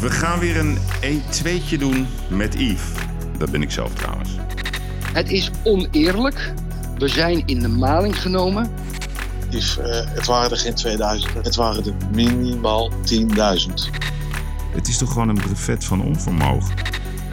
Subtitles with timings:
[0.00, 2.82] We gaan weer een 1-2'tje doen met Yves.
[3.38, 4.30] Dat ben ik zelf trouwens.
[5.12, 6.52] Het is oneerlijk.
[6.98, 8.70] We zijn in de maling genomen.
[9.48, 13.90] Yves, eh, het waren er geen 2000, het waren er minimaal 10.000.
[14.72, 16.74] Het is toch gewoon een brevet van onvermogen.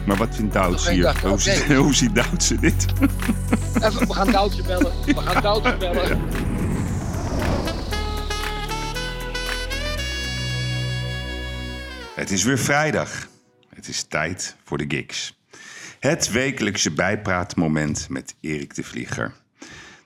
[0.06, 1.14] Maar wat vindt Douds hier?
[1.28, 2.86] Hoe, ziet, hoe ziet dit?
[3.74, 4.92] Even, we gaan Doutje bellen.
[5.06, 6.20] We gaan Doutje bellen.
[12.28, 13.28] Het is weer vrijdag.
[13.74, 15.38] Het is tijd voor de gigs.
[16.00, 19.34] Het wekelijkse bijpraatmoment met Erik de Vlieger.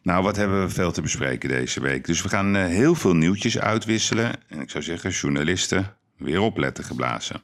[0.03, 2.05] Nou, wat hebben we veel te bespreken deze week?
[2.07, 4.33] Dus we gaan eh, heel veel nieuwtjes uitwisselen.
[4.49, 7.43] En ik zou zeggen, journalisten, weer opletten geblazen.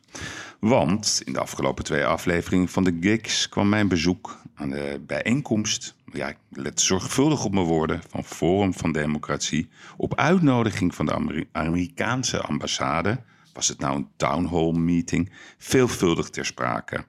[0.61, 5.95] Want in de afgelopen twee afleveringen van de gigs kwam mijn bezoek aan de bijeenkomst.
[6.13, 9.69] Ja, ik let zorgvuldig op mijn woorden van Forum van Democratie.
[9.97, 13.21] Op uitnodiging van de Ameri- Amerikaanse ambassade.
[13.59, 15.33] Was het nou een town hall meeting?
[15.59, 17.05] Veelvuldig ter sprake.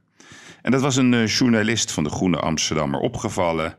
[0.62, 3.78] En dat was een eh, journalist van de Groene Amsterdammer opgevallen.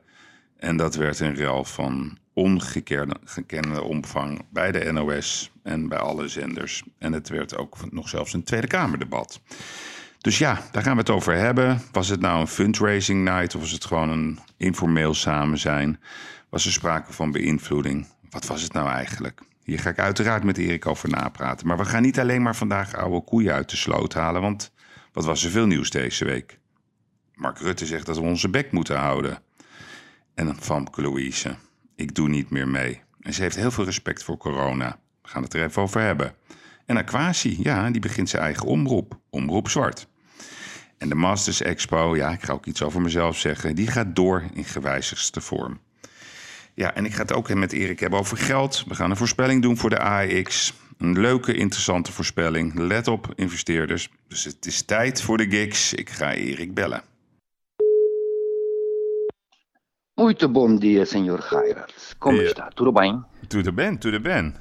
[0.56, 6.28] En dat werd een rel van ongekende gekende omvang bij de NOS en bij alle
[6.28, 6.83] zenders.
[6.98, 9.41] En het werd ook nog zelfs een Tweede Kamerdebat.
[10.19, 11.81] Dus ja, daar gaan we het over hebben.
[11.92, 16.00] Was het nou een fundraising night of was het gewoon een informeel samen zijn?
[16.48, 18.06] Was er sprake van beïnvloeding?
[18.31, 19.42] Wat was het nou eigenlijk?
[19.70, 21.66] Hier ga ik uiteraard met Erik over napraten.
[21.66, 24.72] Maar we gaan niet alleen maar vandaag oude koeien uit de sloot halen, want
[25.12, 26.58] wat was er veel nieuws deze week?
[27.34, 29.42] Mark Rutte zegt dat we onze bek moeten houden.
[30.34, 31.56] En Famke Louise,
[31.96, 33.02] ik doe niet meer mee.
[33.20, 34.98] En ze heeft heel veel respect voor corona.
[35.22, 36.34] We gaan het er even over hebben.
[36.86, 39.18] En Aquasi, ja, die begint zijn eigen omroep.
[39.30, 40.08] Omroep Zwart.
[40.98, 44.44] En de Masters Expo, ja, ik ga ook iets over mezelf zeggen, die gaat door
[44.52, 45.80] in gewijzigste vorm.
[46.81, 48.84] Ja, en ik ga het ook met Erik hebben over geld.
[48.89, 50.73] We gaan een voorspelling doen voor de AEX.
[50.98, 52.78] Een leuke, interessante voorspelling.
[52.78, 54.09] Let op, investeerders.
[54.28, 55.95] Dus het is tijd voor de gigs.
[55.95, 57.03] Ik ga Erik bellen.
[60.14, 62.15] Muito bom dia, senhor Geirat.
[62.19, 62.49] Como Ja.
[62.49, 62.69] está?
[62.75, 63.27] Tudo bem?
[63.75, 64.54] Ben, to the ben.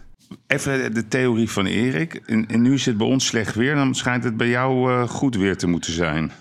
[0.48, 2.14] Even de theorie van Erik.
[2.26, 3.76] En, en nu is het bij ons slecht weer.
[3.76, 6.32] Dan schijnt het bij jou eh, goed weer te moeten zijn.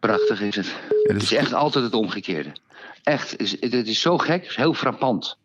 [0.00, 0.66] Prachtig is het.
[0.66, 2.52] Ja, Het is echt altijd het omgekeerde.
[3.06, 5.38] Echt, het is, zo gek, het is heel frappant.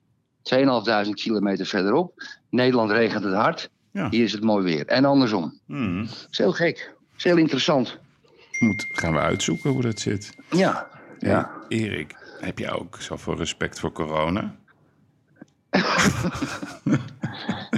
[0.55, 2.23] 2.500 kilometer verderop.
[2.49, 3.69] Nederland regent het hard.
[3.91, 4.09] Ja.
[4.09, 4.85] Hier is het mooi weer.
[4.85, 5.59] En andersom.
[5.67, 6.93] Het is heel gek.
[7.17, 7.97] Is heel interessant.
[8.59, 10.33] Moet, gaan we uitzoeken hoe dat zit.
[10.51, 10.89] Ja.
[11.19, 11.51] Ja.
[11.67, 14.55] Erik, heb je ook zoveel respect voor corona?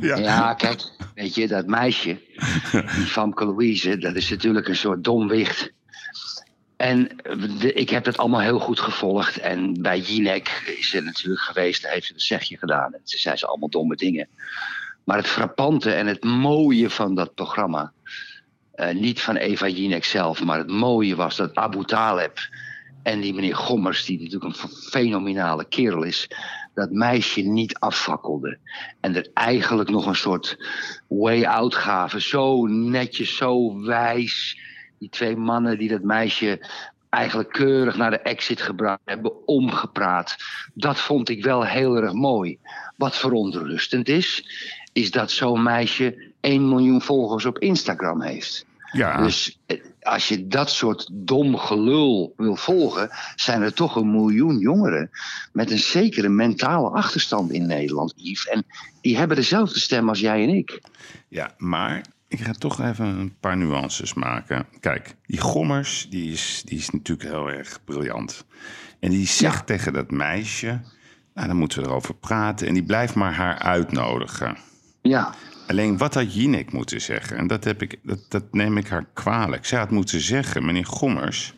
[0.01, 0.17] ja.
[0.17, 0.81] Ja, kijk,
[1.15, 2.21] weet je, dat meisje,
[2.71, 5.73] die Famke Louise, dat is natuurlijk een soort domwicht.
[6.77, 7.09] En
[7.59, 9.37] de- ik heb dat allemaal heel goed gevolgd.
[9.37, 12.93] En bij Jinek is ze natuurlijk geweest, heeft ze een zegje gedaan.
[12.93, 14.27] En ze zei ze allemaal domme dingen.
[15.03, 17.91] Maar het frappante en het mooie van dat programma,
[18.75, 22.39] eh, niet van Eva Jinek zelf, maar het mooie was dat Abu Taleb
[23.03, 26.27] en die meneer Gommers, die natuurlijk een fenomenale kerel is,
[26.73, 28.57] dat meisje niet afvakkelde.
[28.99, 30.57] En er eigenlijk nog een soort
[31.07, 32.21] way out gaven.
[32.21, 34.57] Zo netjes, zo wijs.
[35.03, 36.65] Die twee mannen die dat meisje
[37.09, 40.35] eigenlijk keurig naar de exit gebracht hebben, omgepraat.
[40.73, 42.57] Dat vond ik wel heel erg mooi.
[42.97, 44.45] Wat verontrustend is,
[44.93, 48.65] is dat zo'n meisje 1 miljoen volgers op Instagram heeft.
[48.91, 54.11] Ja, Dus eh, als je dat soort dom gelul wil volgen, zijn er toch een
[54.11, 55.09] miljoen jongeren
[55.51, 58.47] met een zekere mentale achterstand in Nederland, Yves.
[58.47, 58.65] En
[59.01, 60.81] die hebben dezelfde stem als jij en ik.
[61.27, 62.01] ja, maar
[62.33, 64.65] ik ga toch even een paar nuances maken.
[64.79, 68.45] Kijk, die Gommers, die is, die is natuurlijk heel erg briljant.
[68.99, 69.63] En die zegt Ja.
[69.63, 70.79] tegen dat meisje,
[71.33, 72.67] nou, dan moeten we erover praten.
[72.67, 74.57] En die blijft maar haar uitnodigen.
[75.01, 75.33] Ja,
[75.67, 77.37] Alleen wat had Jinek moeten zeggen?
[77.37, 79.65] En dat, heb ik, dat, dat neem ik haar kwalijk.
[79.65, 81.53] Zij had moeten zeggen, meneer Gommers...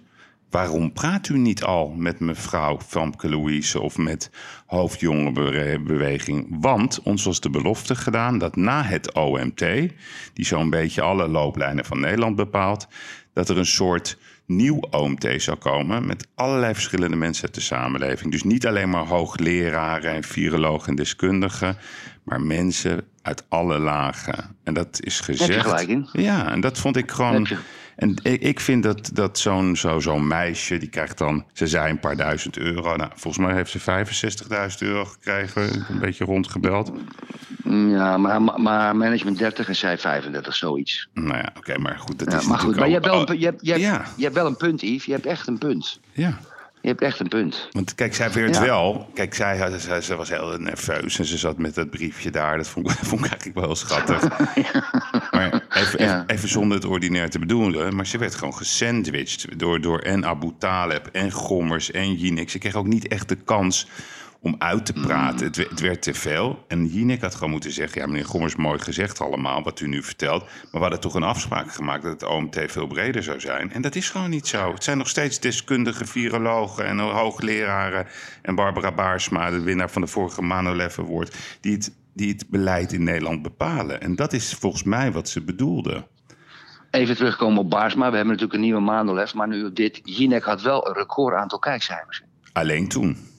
[0.49, 3.81] waarom praat u niet al met mevrouw Famke Louise...
[3.81, 4.29] of met
[4.65, 6.47] hoofdjongerenbeweging?
[6.49, 9.65] Want ons was de belofte gedaan dat na het OMT...
[10.33, 12.87] die zo'n beetje alle looplijnen van Nederland bepaalt...
[13.33, 16.05] dat er een soort nieuw OMT zou komen...
[16.05, 18.31] met allerlei verschillende mensen uit de samenleving.
[18.31, 21.77] Dus niet alleen maar hoogleraren en virologen en deskundigen...
[22.23, 24.55] maar mensen uit alle lagen.
[24.63, 25.61] En dat is gezegd.
[25.61, 26.09] gelijk in.
[26.11, 27.47] Ja, en dat vond ik gewoon.
[27.95, 31.99] En ik, vind dat, dat zo'n zo, zo'n meisje, die krijgt dan, ze zei een
[31.99, 32.95] paar duizend euro.
[32.95, 33.79] Nou, volgens mij heeft ze
[34.71, 36.91] 65.000 euro gekregen, een beetje rondgebeld.
[37.69, 41.07] Ja maar, maar- management 30 en zij 35, zoiets.
[41.13, 43.25] Nou ja, oké, maar goed, dat Ja, is maar goed, maar je hebt, wel een,
[43.25, 44.05] pu- je, hebt, je, hebt, Ja.
[44.17, 45.05] je hebt wel een punt, Yves.
[45.05, 45.99] Je hebt echt een punt.
[46.11, 46.39] Ja,
[46.85, 47.67] Je hebt echt een punt.
[47.71, 48.61] Want kijk, zij werd Ja.
[48.61, 49.09] wel.
[49.13, 52.57] Kijk, zij, ze was heel nerveus en ze zat met dat briefje daar.
[52.57, 54.27] Dat vond, ik- vond ik eigenlijk wel heel schattig.
[55.31, 57.95] Maar even, even zonder het ordinair te bedoelen.
[57.95, 62.49] Maar ze werd gewoon gesandwiched door, door en Abu Taleb en Gommers en Jinek.
[62.49, 63.87] Ze kreeg ook niet echt de kans
[64.45, 65.45] om uit te praten.
[65.45, 66.65] Het, het werd te veel.
[66.67, 68.01] En Jinek had gewoon moeten zeggen...
[68.01, 70.43] ja, meneer Gommers, mooi gezegd allemaal wat u nu vertelt.
[70.43, 73.71] Maar we hadden toch een afspraak gemaakt dat het OMT veel breder zou zijn.
[73.71, 74.73] En dat is gewoon niet zo.
[74.73, 78.07] Het zijn nog steeds deskundige virologen en hoogleraren...
[78.41, 81.35] en Barbara Baarsma, de winnaar van de vorige Manolev Award...
[81.61, 84.01] die het, die het beleid in Nederland bepalen.
[84.01, 86.07] En dat is volgens mij wat ze bedoelde.
[86.91, 88.09] Even terugkomen op Baarsma.
[88.09, 89.33] We hebben natuurlijk een nieuwe Manolev.
[89.33, 90.01] Maar nu op dit.
[90.03, 92.23] Jinek had wel een record aantal kijkcijfers.
[92.53, 93.33] Alleen toen.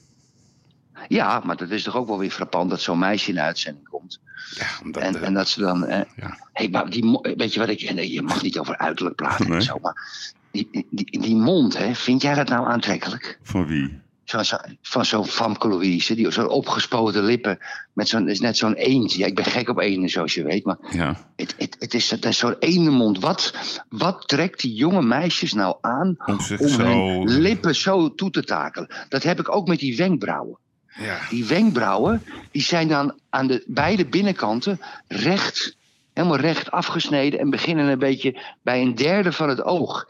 [1.07, 3.89] Ja, maar dat is toch ook wel weer frappant dat zo'n meisje in de uitzending
[3.89, 4.19] komt.
[4.55, 5.85] Ja, omdat, En, eh, en dat ze dan.
[5.85, 6.37] Eh, ja.
[6.53, 7.81] hey, maar die, weet je wat ik.
[7.81, 9.57] en Je mag niet over uiterlijk praten Nee.
[9.57, 9.77] en zo.
[9.81, 13.39] Maar die, die, die mond, hè, vind jij dat nou aantrekkelijk?
[13.43, 13.99] Van wie?
[14.23, 17.57] Zo, zo, van zo'n Famke Louise, die zo'n opgespoten lippen.
[17.93, 19.13] Met zo'n, is net zo'n eend.
[19.13, 20.65] Ja, ik ben gek op eenden, zoals je weet.
[20.65, 21.15] Maar Ja.
[21.35, 23.19] het, het, het is, is zo'n eendenmond.
[23.19, 23.53] Wat,
[23.89, 26.83] wat trekt die jonge meisjes nou aan Om om zo...
[26.83, 28.89] hun lippen zo toe te takelen?
[29.09, 30.57] Dat heb ik ook met die wenkbrauwen.
[30.97, 31.19] Ja.
[31.29, 35.77] Die wenkbrauwen, die zijn dan aan de beide binnenkanten recht,
[36.13, 40.05] helemaal recht afgesneden en beginnen een beetje bij een derde van het oog.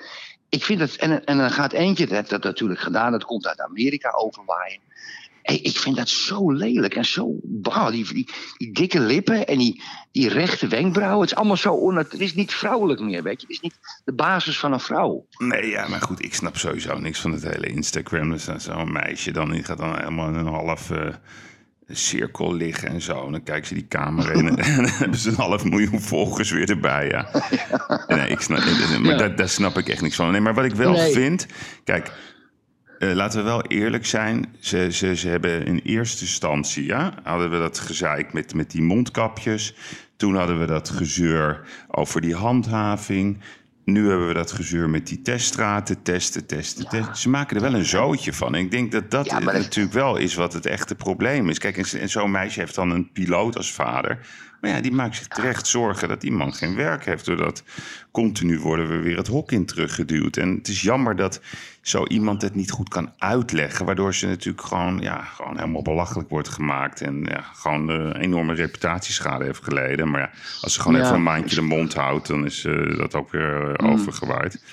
[0.50, 3.48] Ik vind dat, en, en dan gaat eentje, dat heeft dat natuurlijk gedaan, dat komt
[3.48, 4.80] uit Amerika overwaaien.
[5.48, 7.36] Ik vind dat zo lelijk en zo.
[7.62, 11.22] Wauw, die, die, die dikke lippen en die, die rechte wenkbrauwen.
[11.22, 12.12] Het is allemaal zo onnat.
[12.12, 13.48] Het is niet vrouwelijk meer, weet je.
[13.48, 15.26] Het is niet de basis van een vrouw.
[15.38, 18.38] Nee, ja, maar goed, ik snap sowieso niks van het hele Instagram.
[18.38, 21.08] Staat zo'n meisje dan, die gaat dan helemaal in een half eh,
[21.90, 23.26] cirkel liggen en zo.
[23.26, 26.52] En dan kijken ze die camera in en dan hebben ze een half miljoen volgers
[26.52, 27.30] weer erbij, ja.
[28.16, 28.60] Nee, ik snap,
[29.00, 29.18] maar Ja.
[29.18, 30.32] daar, daar snap ik echt niks van.
[30.32, 31.12] Nee, maar wat ik wel Nee.
[31.12, 31.46] vind,
[31.84, 32.12] kijk...
[33.00, 34.46] eh, laten we wel eerlijk zijn.
[34.60, 38.82] Ze, ze, ze hebben in eerste instantie, ja, hadden we dat gezeik met, met die
[38.82, 39.76] mondkapjes.
[40.16, 43.40] Toen hadden we dat gezeur over die handhaving.
[43.84, 47.16] Nu hebben we dat gezeur met die teststraten, testen, testen, testen.
[47.16, 48.56] Ze maken er wel een zootje van.
[48.56, 51.60] En ik denk dat dat Ja, natuurlijk wel is wat het echte probleem is.
[51.60, 54.20] Kijk, en zo'n meisje heeft dan een piloot als vader.
[54.68, 57.26] Maar ja, die maakt zich terecht zorgen dat die man geen werk heeft.
[57.26, 57.64] Doordat
[58.12, 60.38] continu worden we weer het hok in teruggeduwd.
[60.38, 61.42] En het is jammer dat
[61.82, 63.86] zo iemand het niet goed kan uitleggen.
[63.86, 67.02] Waardoor ze natuurlijk gewoon, ja, gewoon helemaal belachelijk wordt gemaakt.
[67.02, 70.10] En ja, gewoon eh, enorme reputatieschade heeft geleden.
[70.10, 70.30] Maar ja,
[70.62, 71.04] als ze gewoon Ja.
[71.04, 73.92] even een maandje de mond houdt, dan is eh, dat ook weer eh, Mm.
[73.94, 74.64] overgewaaid.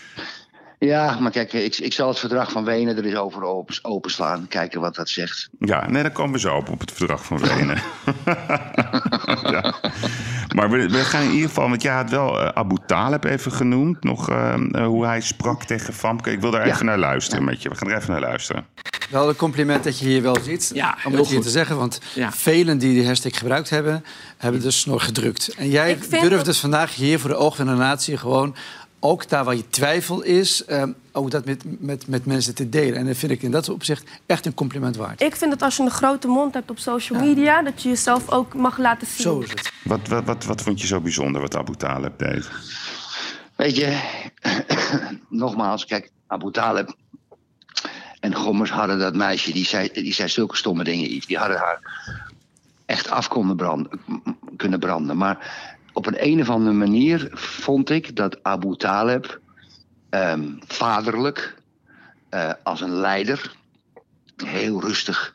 [0.84, 4.46] Ja, maar kijk, ik, ik zal het verdrag van Wenen er eens over open, openslaan.
[4.48, 5.48] Kijken wat dat zegt.
[5.58, 7.76] Ja, nee, daar komen we zo op, op het verdrag van Wenen.
[9.54, 9.74] ja.
[10.54, 13.52] Maar we, we gaan in ieder geval, want jij had wel eh, Abu Taleb even
[13.52, 16.30] genoemd, nog eh, eh, hoe hij sprak tegen Famke.
[16.30, 16.72] Ik wil daar Ja.
[16.72, 17.68] even naar luisteren met je.
[17.68, 18.66] We gaan er even naar luisteren.
[19.10, 20.70] Wel een compliment dat je hier wel ziet.
[20.74, 21.76] Ja, om het hier te zeggen.
[21.76, 22.32] Want Ja.
[22.32, 24.04] velen die de hashtag gebruikt hebben,
[24.36, 25.54] hebben de snor gedrukt.
[25.54, 28.54] En jij durft dat- dus vandaag hier voor de ogen van de natie gewoon...
[29.04, 32.94] ook daar waar je twijfel is, eh, ook dat met, met, met mensen te delen.
[32.94, 35.22] En dat vind ik in dat opzicht echt een compliment waard.
[35.22, 38.30] Ik vind dat als je een grote mond hebt op social media, dat je jezelf
[38.30, 39.22] ook mag laten zien.
[39.22, 39.72] Zo is het.
[39.82, 42.50] Wat, wat, wat, wat vond je zo bijzonder wat Abu Taleb deed?
[43.56, 44.00] Weet je,
[45.28, 46.96] nogmaals, kijk, Abu Talib
[48.20, 51.20] en Gommers hadden dat meisje, die zei, die zei zulke stomme dingen.
[51.26, 51.80] Die hadden haar
[52.86, 54.00] echt af konden branden,
[54.56, 55.16] kunnen branden.
[55.16, 55.38] Maar
[55.94, 59.40] op een, een of andere manier vond ik dat Abu Talib
[60.10, 61.54] ehm, vaderlijk,
[62.28, 63.54] eh, als een leider,
[64.44, 65.32] heel rustig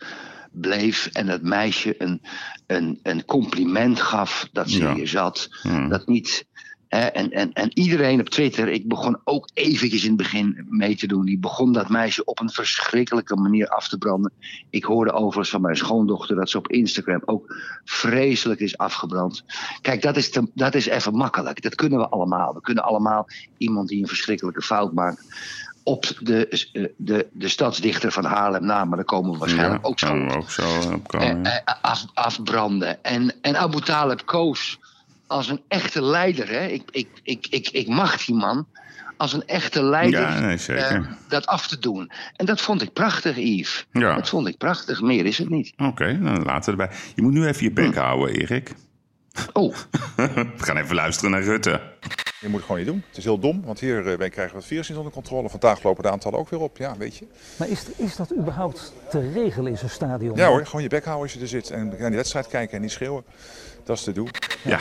[0.52, 2.22] bleef en dat meisje een,
[2.68, 4.94] een, een compliment gaf dat ze Ja.
[4.94, 5.48] hier zat.
[5.62, 5.90] Hmm.
[5.90, 6.46] Dat niet.
[6.90, 11.08] En, en, en iedereen op Twitter, ik begon ook eventjes in het begin mee te
[11.08, 11.26] doen.
[11.26, 14.32] Die begon dat meisje op een verschrikkelijke manier af te branden.
[14.70, 17.56] Ik hoorde overigens van mijn schoondochter dat ze op Instagram ook
[17.86, 19.44] vreselijk is afgebrand.
[19.82, 21.62] Kijk, dat is, te- dat is even makkelijk.
[21.62, 22.54] Dat kunnen we allemaal.
[22.54, 23.28] We kunnen allemaal
[23.58, 25.24] iemand die een verschrikkelijke fout maakt.
[25.84, 30.00] op de, eh, de, de stadsdichter van Haarlem na, maar daar komen we waarschijnlijk ook
[30.00, 31.46] zo ook zo op komen.
[31.46, 33.04] eh, eh, af, afbranden.
[33.04, 34.80] En, en Abu Talib koos
[35.30, 36.50] als een echte leider.
[36.50, 36.66] Hè?
[36.68, 38.68] Ik, ik, ik, ik, ik mag die man
[39.18, 40.86] als een echte leider Ja, nee, zeker.
[40.86, 42.12] eh, dat af te doen.
[42.36, 43.88] En dat vond ik prachtig, Yves.
[43.92, 44.16] Ja.
[44.16, 45.02] Dat vond ik prachtig.
[45.02, 45.74] Meer is het niet.
[45.78, 46.98] Oké, dan laten we erbij.
[47.16, 48.74] Je moet nu even je bek houden, Erik.
[49.54, 49.76] Oh,
[50.16, 51.82] we gaan even luisteren naar Rutte.
[52.40, 53.04] Je moet het gewoon niet doen.
[53.08, 55.50] Het is heel dom, want hier wij krijgen we het virus niet onder controle.
[55.50, 56.78] Vandaag lopen de aantallen ook weer op.
[56.78, 57.26] Ja, weet je.
[57.56, 60.36] Maar is, is dat überhaupt te regelen in zo'n stadion?
[60.38, 61.70] Ja hoor, gewoon je bek houden als je er zit.
[61.72, 63.24] En naar die wedstrijd kijken en niet schreeuwen.
[63.90, 64.30] Dat is te doen.
[64.64, 64.80] Ja,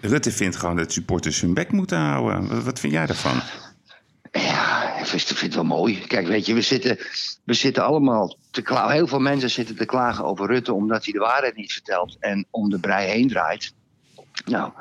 [0.00, 2.48] Rutte vindt gewoon dat supporters hun bek moeten houden.
[2.48, 3.40] Wat, wat vind jij daarvan?
[4.32, 5.98] ja, ik vind het wel mooi.
[6.06, 6.98] Kijk, weet je, we zitten,
[7.44, 8.92] we zitten allemaal te klagen.
[8.92, 12.46] Heel veel mensen zitten te klagen over Rutte omdat hij de waarheid niet vertelt en
[12.50, 13.74] om de brei heen draait.
[14.44, 14.72] Nou,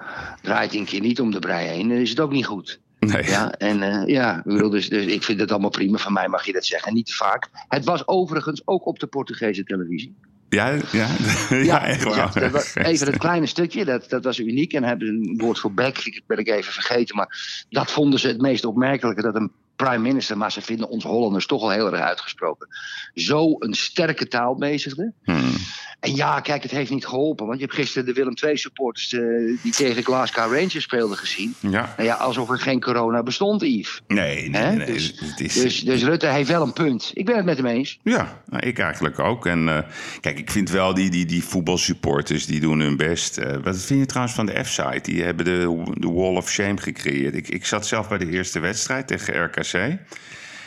[0.41, 2.79] draait een keer niet om de brei heen, dan is het ook niet goed.
[2.99, 3.23] Nee.
[3.23, 5.97] Ja, en eh, ja, ik, dus, dus ik vind het allemaal prima.
[5.97, 6.93] Van mij mag je dat zeggen.
[6.93, 7.49] Niet te vaak.
[7.67, 10.15] Het was overigens ook op de Portugese televisie.
[10.49, 11.07] Ja, ja,
[11.49, 12.39] ja, echt waar.
[12.39, 14.73] dat- dat even het kleine stukje, dat, dat was uniek.
[14.73, 17.15] En hebben ze een woord voor back, ik ben ik even vergeten.
[17.15, 19.21] Maar dat vonden ze het meest opmerkelijke.
[19.21, 22.67] Dat een prime minister, maar ze vinden ons Hollanders toch al heel erg uitgesproken.
[23.13, 25.13] Zo een sterke taal bezigde.
[25.23, 25.51] Hmm.
[25.99, 27.45] En ja, kijk, het heeft niet geholpen.
[27.45, 29.21] Want je hebt gisteren de Willem II supporters eh,
[29.61, 31.55] die tegen Glasgow Rangers speelden gezien.
[31.59, 31.93] Ja.
[31.97, 34.01] Nou ja, alsof er geen corona bestond, Yves.
[34.07, 34.75] Nee, nee, Hè?
[34.75, 34.85] nee.
[34.91, 37.11] Dus- het is, Dus, dus Rutte heeft wel een punt.
[37.13, 37.99] Ik ben het met hem eens.
[38.03, 39.45] Ja, nou, ik eigenlijk ook.
[39.45, 39.79] En eh,
[40.21, 43.37] kijk, ik vind wel die, die, die voetbalsupporters, die doen hun best.
[43.37, 45.11] Eh, wat vind je trouwens van de F-site?
[45.11, 47.35] Die hebben de, de Wall of Shame gecreëerd.
[47.35, 49.97] Ik, ik zat zelf bij de eerste wedstrijd tegen RKC.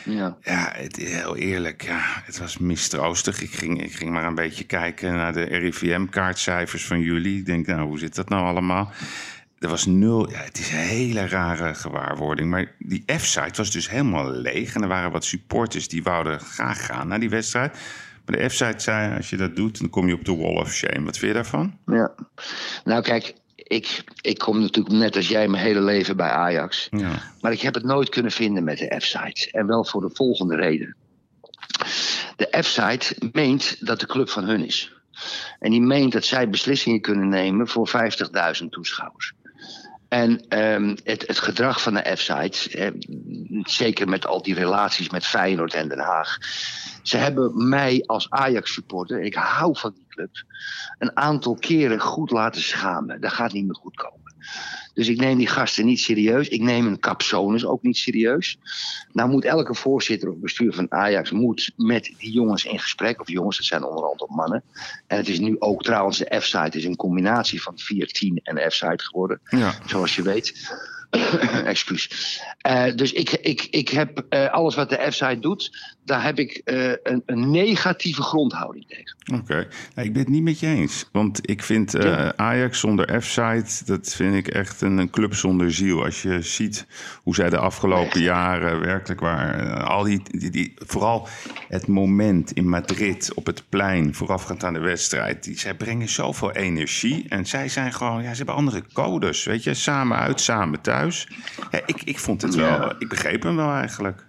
[0.05, 0.37] Ja.
[0.41, 3.41] Ja, het, heel eerlijk, ja, het was mistroostig.
[3.41, 7.37] Ik ging, ik ging maar een beetje kijken naar de RIVM-kaartcijfers van jullie.
[7.37, 8.91] Ik denk, nou, hoe zit dat nou allemaal?
[9.59, 12.49] Er was nul, ja, het is een hele rare gewaarwording.
[12.49, 14.75] Maar die F-site was dus helemaal leeg.
[14.75, 17.77] En er waren wat supporters die wouden graag gaan naar die wedstrijd.
[18.25, 20.73] Maar de F-site zei, als je dat doet, dan kom je op de Wall of
[20.73, 21.05] Shame.
[21.05, 21.77] Wat vind je daarvan?
[21.85, 22.15] ja.
[22.83, 23.33] Nou, kijk,
[23.73, 26.87] ik, ik kom natuurlijk net als jij mijn hele leven bij Ajax.
[26.91, 27.11] Ja.
[27.41, 29.51] Maar ik heb het nooit kunnen vinden met de F-site.
[29.51, 30.95] En wel voor de volgende reden.
[32.35, 34.93] De F-site meent dat de club van hun is.
[35.59, 37.89] En die meent dat zij beslissingen kunnen nemen voor
[38.61, 39.33] 50.000 toeschouwers.
[40.07, 42.91] En ehm, het, het gedrag van de F-site, eh,
[43.63, 46.37] zeker met al die relaties met Feyenoord en Den Haag.
[47.03, 49.95] Ze hebben mij als Ajax-supporter, ik hou van
[50.99, 53.21] een aantal keren goed laten schamen.
[53.21, 54.23] Dat gaat niet meer goed komen.
[54.93, 56.47] Dus ik neem die gasten niet serieus.
[56.47, 58.57] Ik neem een Capsonus ook niet serieus.
[59.11, 63.21] Nou moet elke voorzitter of bestuur van Ajax moet met die jongens in gesprek.
[63.21, 64.63] Of jongens, dat zijn onderhand ook mannen.
[65.07, 69.03] En het is nu ook trouwens, de F-site is een combinatie van 410 en F-site
[69.03, 69.39] geworden.
[69.49, 69.73] Ja.
[69.85, 70.75] Zoals je weet.
[71.65, 72.09] Excuus.
[72.57, 76.61] Eh, dus ik, ik, ik heb eh, alles wat de F-site doet, daar heb ik
[76.63, 79.15] eh, een, een negatieve grondhouding tegen.
[79.39, 81.09] Oké, nou, ik ben het niet met je eens.
[81.11, 82.33] Want ik vind eh, Ja.
[82.35, 86.03] Ajax zonder F-site, dat vind ik echt een, een club zonder ziel.
[86.03, 86.85] Als je ziet
[87.23, 89.59] hoe zij de afgelopen jaren werkelijk waar...
[89.59, 91.27] eh, al die, die, die, vooral
[91.67, 95.43] het moment in Madrid op het plein voorafgaand aan de wedstrijd.
[95.43, 97.25] Die, zij brengen zoveel energie.
[97.29, 99.43] En zij zijn gewoon, ja, ze hebben andere codes.
[99.43, 101.27] Weet je, samen uit, samen thuis.
[101.71, 102.95] Ja, ik, ik vond het wel, Ja.
[102.99, 104.25] ik begreep hem wel eigenlijk.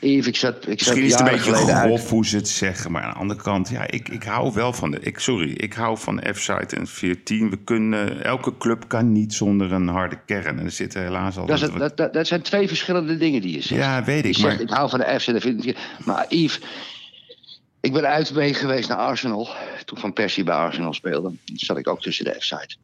[0.00, 2.92] Yves, ik zat, ik zat Misschien is het een beetje grof hoe ze het zeggen.
[2.92, 4.98] Maar aan de andere kant, ja, ik, ik hou wel van de.
[5.00, 7.50] Ik, sorry, ik hou van F-site en 14.
[7.50, 10.58] We kunnen, elke club kan niet zonder een harde kern.
[10.58, 13.52] En er zitten helaas Dat, is, wat- dat, dat, dat zijn twee verschillende dingen die
[13.52, 13.80] je zegt.
[13.80, 14.34] ja, weet ik.
[14.34, 15.22] zegt, Maar ik hou van de.
[15.32, 16.60] Dat vind ik, maar Yves,
[17.80, 19.48] ik ben uit mee geweest naar Arsenal.
[19.84, 21.32] Toen Van Persie bij Arsenal speelde.
[21.54, 22.76] Zat ik ook tussen de F-site.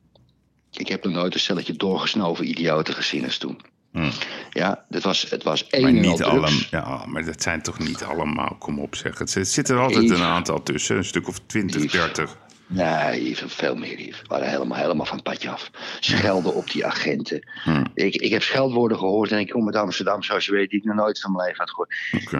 [0.73, 3.61] Ik heb nog nooit een stelletje doorgesnoven idioten gezien als toen.
[3.92, 4.11] Hm.
[4.50, 6.50] Ja, het was, het was één maar niet allemaal.
[6.70, 8.56] Ja, maar dat zijn toch niet allemaal.
[8.58, 9.18] Kom op, zeg.
[9.18, 10.96] Het zit- er altijd een aantal tussen.
[10.96, 11.92] Een stuk of 20, Yves.
[11.92, 12.37] 30.
[12.66, 13.96] Nee, veel meer.
[13.96, 15.70] We waren helemaal, helemaal van het padje af.
[16.00, 17.49] Schelden op die agenten.
[17.62, 17.84] Hm.
[17.94, 20.84] Ik, ik heb scheldwoorden gehoord en ik kom uit Amsterdam, zoals je weet, die ik
[20.84, 21.94] nog nooit van mijn leven had gehoord.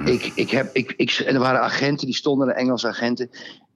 [0.09, 3.31] Ik, ik heb, ik, ik, en er waren agenten, die stonden er, Engelse agenten.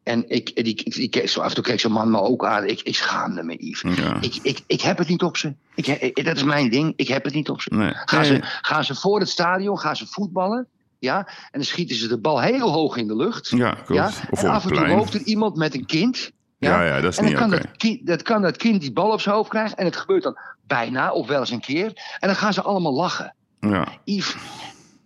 [0.06, 2.64] En ik, die keek zo, af en toe keek zo'n man me ook aan.
[2.64, 3.96] Ik, ik schaamde me, Yves.
[3.96, 4.16] Ja.
[4.20, 5.54] Ik, ik, ik heb het niet op ze.
[5.74, 6.92] Ik, ik- dat is mijn ding.
[6.96, 7.74] Ik heb het niet op ze.
[7.74, 7.92] Nee.
[7.94, 8.28] Gaan, Nee.
[8.28, 10.66] ze, gaan ze voor het stadion, gaan ze voetballen.
[10.98, 13.48] Ja, en dan schieten ze de bal heel hoog in de lucht.
[13.48, 13.76] Ja.
[13.88, 16.30] Ja, Of en af en toe loopt er iemand met een kind.
[16.58, 17.62] Ja, ja, dat is en dan niet kan oké.
[17.62, 19.76] dat, kind, dat kan dat kind die bal op zijn hoofd krijgen.
[19.76, 21.86] En het gebeurt dan bijna, of wel eens een keer.
[22.18, 23.34] En dan gaan ze allemaal lachen.
[23.60, 23.88] Ja.
[24.04, 24.34] Yves,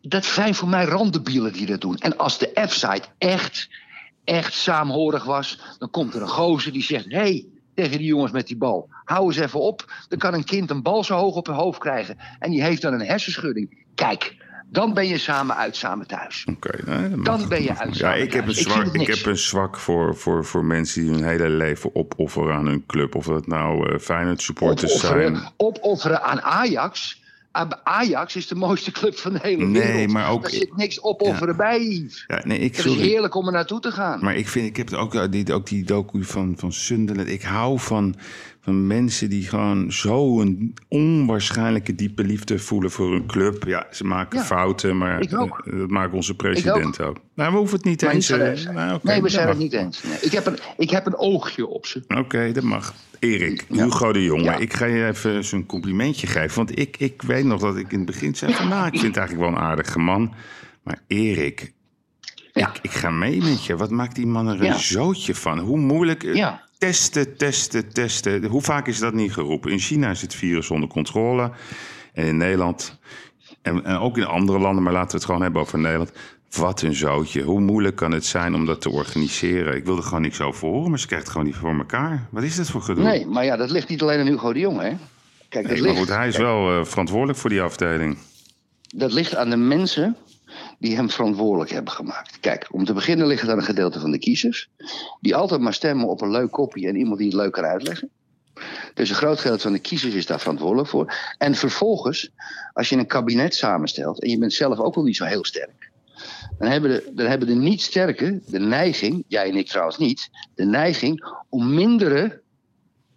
[0.03, 1.97] dat zijn voor mij randdebielen die dat doen.
[1.99, 3.69] En als de F-site echt,
[4.25, 8.33] echt saamhorig was, dan komt er een gozer die zegt: hé, hey, tegen die jongens
[8.33, 9.93] met die bal, hou eens even op.
[10.09, 12.17] Dan kan een kind een bal zo hoog op hun hoofd krijgen.
[12.39, 13.85] En die heeft dan een hersenschudding.
[13.95, 14.37] Kijk,
[14.71, 16.47] dan ben je samen uit, samen thuis.
[16.51, 17.97] Oké, nee, Dan ben je uit.
[17.97, 21.11] Ja, ik heb een zwak, het ik heb een zwak voor, voor, voor mensen die
[21.11, 23.15] hun hele leven opofferen aan hun club.
[23.15, 25.39] Of dat nou eh Feyenoord supporters zijn.
[25.57, 27.19] opofferen aan Ajax.
[27.85, 30.13] Ajax is de mooiste club van de hele Nee, wereld.
[30.13, 32.25] maar ook- Daar zit niks opofferen bij, Yves.
[32.27, 34.25] Ja, nee, ik Het is heerlijk om er naartoe te gaan.
[34.25, 37.29] Maar ik vind, ik heb ook, eh, die, ook die docu van, van Sunderland.
[37.29, 38.15] Ik hou van,
[38.63, 43.65] van mensen die gewoon zo'n onwaarschijnlijke diepe liefde voelen voor een club.
[43.67, 45.63] Ja, ze maken Ja, fouten, maar ook.
[45.67, 47.17] eh, dat maakt onze president ook.
[47.35, 48.29] Nou, we hoeven het niet Maar eens.
[48.29, 49.55] niet eh, nou, nee, we zijn mag.
[49.55, 50.03] het niet eens.
[50.03, 52.03] Nee, ik, heb een, ik heb een oogje op ze.
[52.09, 52.95] Oké, dat mag.
[53.19, 53.85] Erik, Ja.
[53.85, 54.57] Hugo de Jonge, Ja.
[54.57, 56.57] ik ga je even zo'n complimentje geven.
[56.57, 58.69] Want ik, ik weet nog dat ik in het begin zei van...
[58.69, 60.35] nou, ik vind het eigenlijk wel een aardige man.
[60.83, 61.73] Maar Erik,
[62.53, 62.69] Ja.
[62.69, 63.77] ik, ik ga mee met je.
[63.77, 64.79] Wat maakt die man er een Ja.
[64.79, 65.59] zootje van?
[65.59, 66.23] Hoe moeilijk...
[66.23, 66.69] Ja.
[66.81, 68.45] Testen, testen, testen.
[68.45, 69.71] Hoe vaak is dat niet geroepen?
[69.71, 71.51] In China is het virus onder controle.
[72.13, 72.99] En in Nederland...
[73.63, 76.13] En, en ook in andere landen, maar laten we het gewoon hebben over Nederland.
[76.51, 77.43] Wat een zootje.
[77.43, 79.77] Hoe moeilijk kan het zijn om dat te organiseren?
[79.77, 82.27] Ik wil er gewoon niks over horen, maar ze krijgt het gewoon niet voor elkaar.
[82.31, 83.05] Wat is dat voor gedoe?
[83.05, 84.97] Nee, maar ja, dat ligt niet alleen aan Hugo de Jonge, hè.
[85.49, 88.19] Kijk, dat, Nee, maar ligt, goed, hij is wel eh, verantwoordelijk voor die afdeling.
[88.95, 90.17] dat ligt aan de mensen
[90.81, 92.41] die hem verantwoordelijk hebben gemaakt.
[92.41, 94.71] Kijk, om te beginnen ligt het aan een gedeelte van de kiezers...
[95.21, 98.11] die altijd maar stemmen op een leuk kopje en iemand die het leuk kan uitleggen.
[98.95, 101.15] Dus een groot gedeelte van de kiezers is daar verantwoordelijk voor.
[101.39, 102.31] En vervolgens,
[102.73, 104.23] als je een kabinet samenstelt...
[104.23, 105.91] en je bent zelf ook wel niet zo heel sterk...
[106.59, 109.25] dan hebben de, dan hebben de niet sterke de neiging...
[109.29, 110.31] jij en ik trouwens niet...
[110.55, 112.41] de neiging om mindere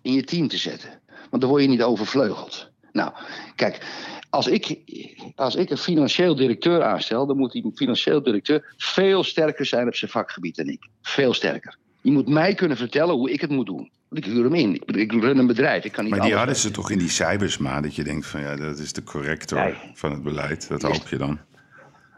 [0.01, 0.89] in je team te zetten.
[1.29, 2.71] Want dan word je niet overvleugeld.
[2.91, 3.11] Nou,
[3.55, 3.79] kijk,
[4.33, 4.77] als ik,
[5.35, 9.95] als ik een financieel directeur aanstel, dan moet die financieel directeur veel sterker zijn op
[9.95, 10.87] zijn vakgebied dan ik.
[11.01, 11.77] Veel sterker.
[12.01, 13.91] Die moet mij kunnen vertellen hoe ik het moet doen.
[14.09, 14.81] Want ik huur hem in.
[14.85, 15.83] Ik, run een bedrijf.
[15.83, 17.81] Ik kan niet Maar die hadden ze toch in die cybersma...
[17.81, 19.73] dat je denkt van ja, dat is de corrector Nee.
[19.93, 20.67] van het beleid.
[20.69, 21.39] Dat hoop je dan.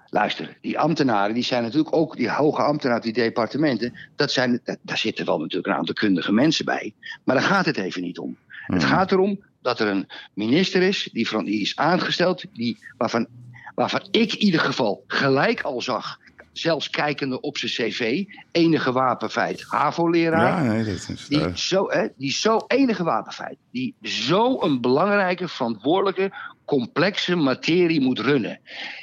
[0.10, 4.78] Luister, die ambtenaren, die zijn natuurlijk ook, die hoge ambtenaren, die departementen, dat zijn, dat-
[4.82, 6.94] daar zitten wel natuurlijk een aantal kundige mensen bij.
[7.24, 8.38] Maar daar gaat het even niet om.
[8.48, 8.88] Het Mhm.
[8.92, 13.28] gaat erom dat er een minister is, die, van, die is aangesteld, die, waarvan,
[13.76, 16.20] waarvan ik in ieder geval gelijk al zag,
[16.52, 20.64] zelfs kijkende op zijn cv, enige wapenfeit, HAVO-leraar.
[20.64, 21.26] Ja, nee, dat is...
[21.28, 26.32] Die eh, zo, hè, die zo enige wapenfeit, die zo een belangrijke, verantwoordelijke,
[26.66, 28.60] complexe materie moet runnen.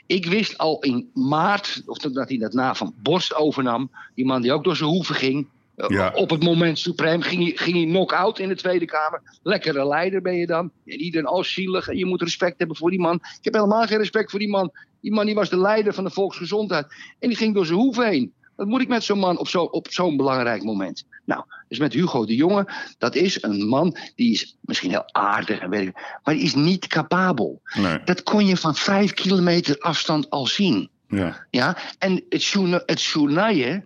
[0.07, 4.42] Ik wist al in maart, of dat hij dat na van Borst overnam, die man
[4.42, 5.49] die ook door zijn hoeven ging.
[5.76, 6.10] Eh, Ja.
[6.14, 9.22] Op het moment suprem ging hij, ging hij knock-out in de Tweede Kamer.
[9.42, 10.70] Lekkere leider ben je dan.
[10.86, 11.88] En iedereen als zielig.
[11.88, 13.14] En je moet respect hebben voor die man.
[13.14, 14.70] Ik heb helemaal geen respect voor die man.
[15.00, 16.86] Die man die was de leider van de volksgezondheid.
[17.18, 18.32] En die ging door zijn hoeven heen.
[18.56, 21.04] Wat moet ik met zo'n man op zo- op zo'n belangrijk moment?
[21.24, 25.58] Nou, dus met Hugo de Jonge, dat is een man die is misschien heel aardig
[25.58, 27.60] en weet ik, maar die is niet capabel.
[27.74, 30.88] nee, Dat kon je van vijf kilometer afstand al zien.
[31.08, 31.46] ja.
[31.50, 31.76] Ja?
[31.98, 33.85] En het, journa- het journaille,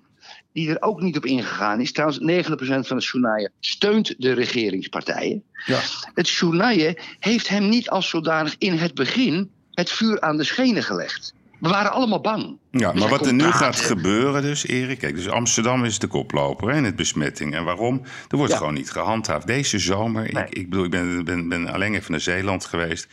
[0.57, 5.43] die er ook niet op ingegaan is, trouwens 90% van het journaille steunt de regeringspartijen.
[5.67, 5.81] Ja.
[6.15, 10.83] Het journaille heeft hem niet als zodanig in het begin het vuur aan de schenen
[10.83, 11.35] gelegd.
[11.61, 12.57] We waren allemaal bang.
[12.71, 13.59] Ja, Dus maar wat er nu praten.
[13.59, 14.99] gaat gebeuren dus, Erik...
[14.99, 17.55] Kijk, dus Amsterdam is de koploper hè, in het besmetting.
[17.55, 18.03] En waarom?
[18.29, 18.59] Er wordt Ja.
[18.59, 19.47] gewoon niet gehandhaafd.
[19.47, 20.45] Deze zomer, Nee.
[20.45, 23.09] ik, ik bedoel, ik ben, ben, ben alleen even naar Zeeland geweest...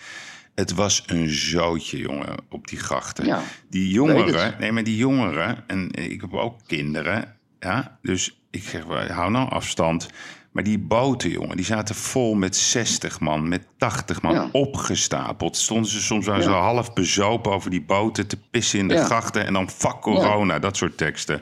[0.55, 3.25] Het was een zootje, jongen, op die grachten.
[3.25, 8.63] Ja, die jongeren, nee, maar die jongeren, en ik heb ook kinderen, ja, dus ik
[8.63, 10.07] zeg, hou nou afstand.
[10.51, 14.49] Maar die boten, jongen, die zaten vol met 60 man, met 80 man, Ja.
[14.51, 15.57] opgestapeld.
[15.57, 16.41] Stonden ze soms wel Ja.
[16.41, 19.03] zo half bezopen over die boten te pissen in de Ja.
[19.05, 21.41] grachten en dan fuck corona, dat soort teksten.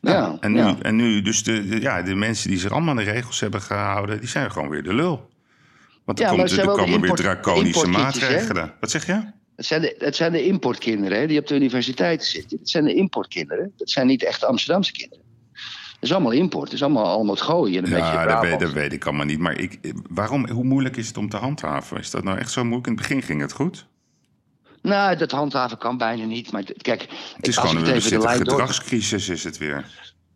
[0.00, 2.90] Ja, Nou, en, nu, en nu, dus de, de- ja, de mensen die zich allemaal
[2.90, 5.28] aan de regels hebben gehouden, die zijn gewoon weer de lul.
[6.08, 8.28] Want er, Ja, komt, er komen weer import- draconische importkindjes, hè?
[8.30, 8.74] maatregelen.
[8.80, 9.22] Wat zeg je?
[9.56, 12.58] Het zijn, de, het zijn de importkinderen hè, die op de universiteiten zitten.
[12.58, 13.72] Het zijn de importkinderen.
[13.76, 15.24] Dat zijn niet echt Amsterdamse kinderen.
[15.52, 16.64] Het is allemaal import.
[16.64, 17.76] Het is allemaal, allemaal het gooien.
[17.78, 19.38] En een beetje Ja, dat weet, dat weet ik allemaal niet.
[19.38, 19.78] Maar ik,
[20.10, 21.98] waarom, hoe moeilijk is het om te handhaven?
[21.98, 22.86] Is dat nou echt zo moeilijk?
[22.86, 23.86] In het begin ging het goed.
[24.82, 26.52] Nou, dat handhaven kan bijna niet.
[26.52, 28.28] Maar kijk, Het is gewoon een door...
[28.30, 29.84] gedragscrisis is het weer.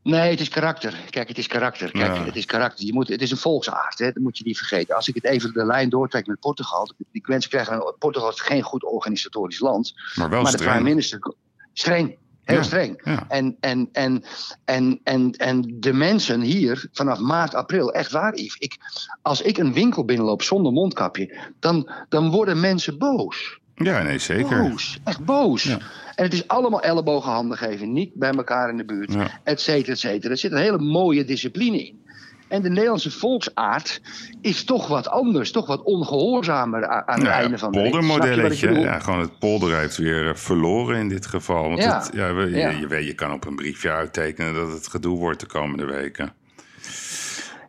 [0.03, 0.95] Nee, het is karakter.
[1.11, 1.91] Kijk, het is karakter.
[1.91, 2.25] Kijk, Ja.
[2.25, 2.85] het is karakter.
[2.87, 4.05] Je moet, het is een volksaard, hè?
[4.13, 4.95] dat moet je niet vergeten.
[4.97, 6.91] Als ik het even de lijn doortrek met Portugal.
[7.13, 7.95] Die mensen krijgen...
[7.99, 9.93] Portugal is geen goed organisatorisch land.
[10.15, 10.89] Maar wel maar de prime streng.
[10.89, 11.35] minister...
[11.73, 12.17] Streng.
[12.43, 13.01] Heel Ja, streng.
[13.05, 13.25] ja.
[13.29, 14.25] En, en, en,
[14.65, 18.57] en, en, en de mensen hier vanaf maart, april, echt waar, Yves.
[18.57, 18.77] Ik,
[19.23, 23.61] als ik een winkel binnenloop zonder mondkapje, dan, dan worden mensen boos.
[23.85, 24.69] Ja, nee, zeker.
[24.69, 25.01] Boos.
[25.05, 25.63] Echt boos.
[25.63, 25.79] Ja.
[26.15, 27.93] En het is allemaal ellebogen handen geven.
[27.93, 29.13] Niet bij elkaar in de buurt.
[29.13, 29.41] Ja.
[29.45, 30.31] Et cetera, et cetera.
[30.31, 32.01] Er zit een hele mooie discipline in.
[32.49, 34.01] En de Nederlandse volksaard
[34.41, 35.51] is toch wat anders.
[35.51, 37.91] Toch wat ongehoorzamer aan het ja, einde van de rit.
[37.91, 38.71] Poldermodelletje.
[38.73, 41.69] Ja, gewoon het polder heeft weer eh, verloren in dit geval.
[41.69, 41.99] Want Ja.
[41.99, 45.41] het, ja, je, je weet, je kan op een briefje uittekenen dat het gedoe wordt
[45.41, 46.33] de komende weken.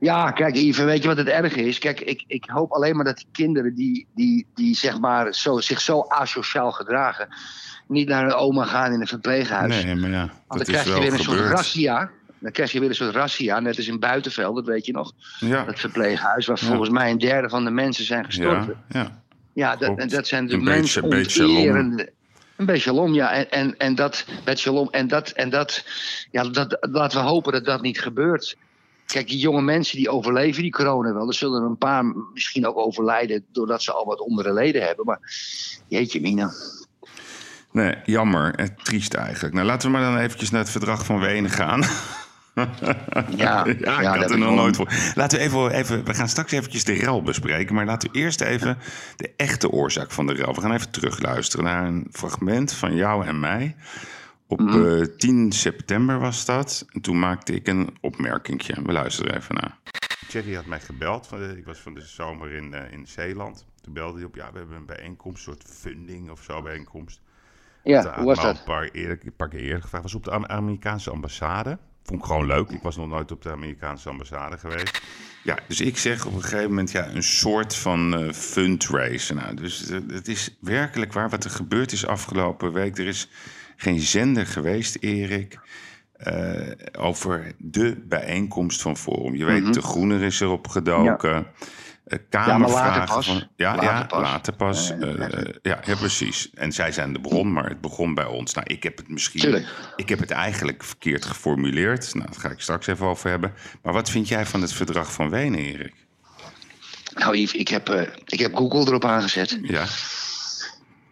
[0.03, 1.79] Ja, kijk, Yves, weet je wat het erge is?
[1.79, 5.59] Kijk, ik, ik hoop alleen maar dat die kinderen die, die, die zeg maar zo,
[5.59, 7.27] zich zo asociaal gedragen,
[7.87, 9.83] niet naar hun oma gaan in een verpleeghuis.
[9.83, 12.09] Nee, maar ja, Want dat dan is krijg je weer een soort razzia.
[12.39, 15.11] Dan krijg je weer een soort razzia, net als in Buitenveld, dat weet je nog.
[15.39, 16.67] Ja, Dat verpleeghuis, waar Ja.
[16.67, 18.83] volgens mij een derde van de mensen zijn gestorven.
[18.89, 19.21] ja, ja.
[19.53, 22.11] Ja, dat, dat zijn de mensen beetje.
[22.55, 23.31] Een beetje lom, ja.
[23.33, 24.87] En, en, en dat, beetje lom.
[24.91, 25.85] En dat, en dat,
[26.31, 28.55] ja, dat, laten we hopen dat dat niet gebeurt.
[29.13, 31.27] Kijk, die jonge mensen die overleven die corona wel.
[31.27, 34.85] Er zullen er een paar misschien ook overlijden doordat ze al wat onder de leden
[34.85, 35.05] hebben.
[35.05, 35.19] Maar
[35.87, 36.53] jeetje mina.
[37.71, 38.55] Nee, jammer.
[38.55, 39.53] en triest eigenlijk.
[39.53, 41.83] Nou, laten we maar dan eventjes naar het verdrag van Wenen gaan.
[43.35, 44.93] Ja, ik daar had heb er ik nog nooit voor.
[45.15, 46.05] Laten we even, even...
[46.05, 47.75] We gaan straks eventjes de rel bespreken.
[47.75, 48.77] Maar laten we eerst even
[49.15, 50.53] de echte oorzaak van de rel.
[50.53, 53.75] We gaan even terugluisteren naar een fragment van jou en mij.
[54.53, 54.85] Op Mhm.
[55.01, 56.85] eh, 10 september was dat.
[56.91, 58.81] En toen maakte ik een opmerkingje.
[58.83, 59.77] We luisteren even naar.
[60.27, 61.27] Thierry had mij gebeld.
[61.27, 63.65] Van, ik was van de zomer in, eh, in Zeeland.
[63.81, 64.35] Toen belde hij op.
[64.35, 65.47] Ja, we hebben een bijeenkomst.
[65.47, 67.21] Een soort funding of zo bijeenkomst.
[67.83, 68.57] Ja, hoe was dat?
[68.57, 70.03] Een paar, eerder, een paar keer eerder gevraagd.
[70.03, 71.77] was op de Am- Amerikaanse ambassade.
[72.03, 72.69] Vond ik gewoon leuk.
[72.69, 75.01] Ik was nog nooit op de Amerikaanse ambassade geweest.
[75.43, 79.35] Ja, dus ik zeg op een gegeven moment ja, een soort van eh fundraiser.
[79.35, 82.97] Nou, dus het is werkelijk waar wat er gebeurd is afgelopen week.
[82.97, 83.29] Er is
[83.75, 85.59] geen zender geweest, Erik.
[86.13, 89.35] eh, over de bijeenkomst van Forum.
[89.35, 91.47] Je weet, de Groener is erop gedoken.
[92.05, 92.99] Eh, Kamervragen Mhm.
[92.99, 93.25] later pas.
[93.27, 93.47] van.
[93.55, 94.21] Ja, Later ja, pas.
[94.21, 94.87] later pas.
[94.87, 95.51] Ja, ja, Eh, ja.
[95.61, 96.49] ja, ja, precies.
[96.53, 98.53] En zij zijn de bron, maar het begon bij ons.
[98.53, 99.39] Nou, ik heb het misschien.
[99.41, 99.67] Tuurlijk.
[99.95, 102.13] Ik heb het eigenlijk verkeerd geformuleerd.
[102.13, 103.53] Nou, daar ga ik straks even over hebben.
[103.81, 105.93] Maar wat vind jij van het verdrag van Wenen, Erik?
[107.13, 107.89] Nou Yves, ik heb,
[108.25, 109.59] ik heb Google erop aangezet.
[109.61, 109.85] Ja.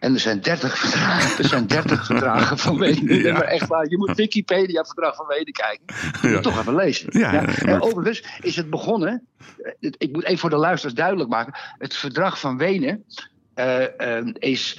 [0.02, 3.22] En er zijn 30 verdragen, er zijn 30 verdragen van Wenen.
[3.22, 3.32] Ja.
[3.32, 5.84] Maar echt waar, je moet Wikipedia-verdrag van Wenen kijken.
[6.20, 6.32] Je Ja.
[6.34, 7.18] moet toch even lezen.
[7.18, 9.26] Ja, ja, En overigens is het begonnen.
[9.80, 11.52] Ik moet even voor de luisteraars duidelijk maken.
[11.78, 13.04] Het verdrag van Wenen
[13.54, 14.76] eh, eh, is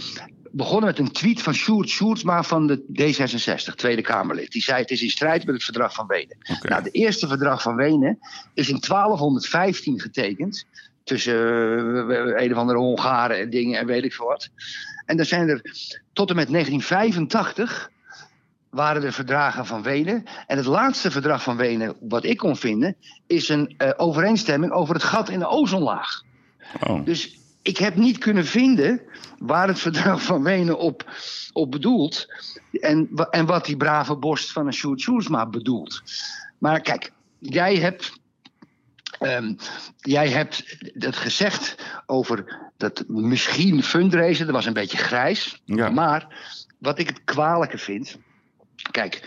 [0.52, 4.52] begonnen met een tweet van Sjoerd Sjoerdsma van de D66, Tweede Kamerlid.
[4.52, 6.38] Die zei: Het is in strijd met het verdrag van Wenen.
[6.62, 8.20] Nou, de eerste verdrag van Wenen
[8.54, 10.66] is in 1215 getekend.
[11.04, 11.36] Tussen
[12.10, 14.50] eh, een of andere Hongaren en dingen en weet ik veel wat.
[15.06, 15.62] En dan zijn er
[16.14, 17.92] tot en met 1985
[18.70, 20.24] waren er verdragen van Wenen.
[20.48, 22.96] En het laatste verdrag van Wenen, wat ik kon vinden,
[23.28, 26.24] is een eh, overeenstemming over het gat in de ozonlaag.
[26.88, 27.06] Oh.
[27.06, 29.02] Dus ik heb niet kunnen vinden
[29.38, 31.12] waar het verdrag van Wenen op,
[31.54, 32.28] op bedoelt.
[32.72, 36.02] En, en wat die brave borst van een Sjoerd Sjoerdsma bedoelt.
[36.58, 38.22] Maar kijk, jij hebt.
[39.24, 39.54] Ehm,
[39.98, 45.62] jij hebt het gezegd over dat misschien fundraisen, dat was een beetje grijs.
[45.66, 45.90] Ja.
[45.90, 46.28] Maar
[46.78, 48.18] wat ik het kwalijke vind.
[48.92, 49.22] Kijk,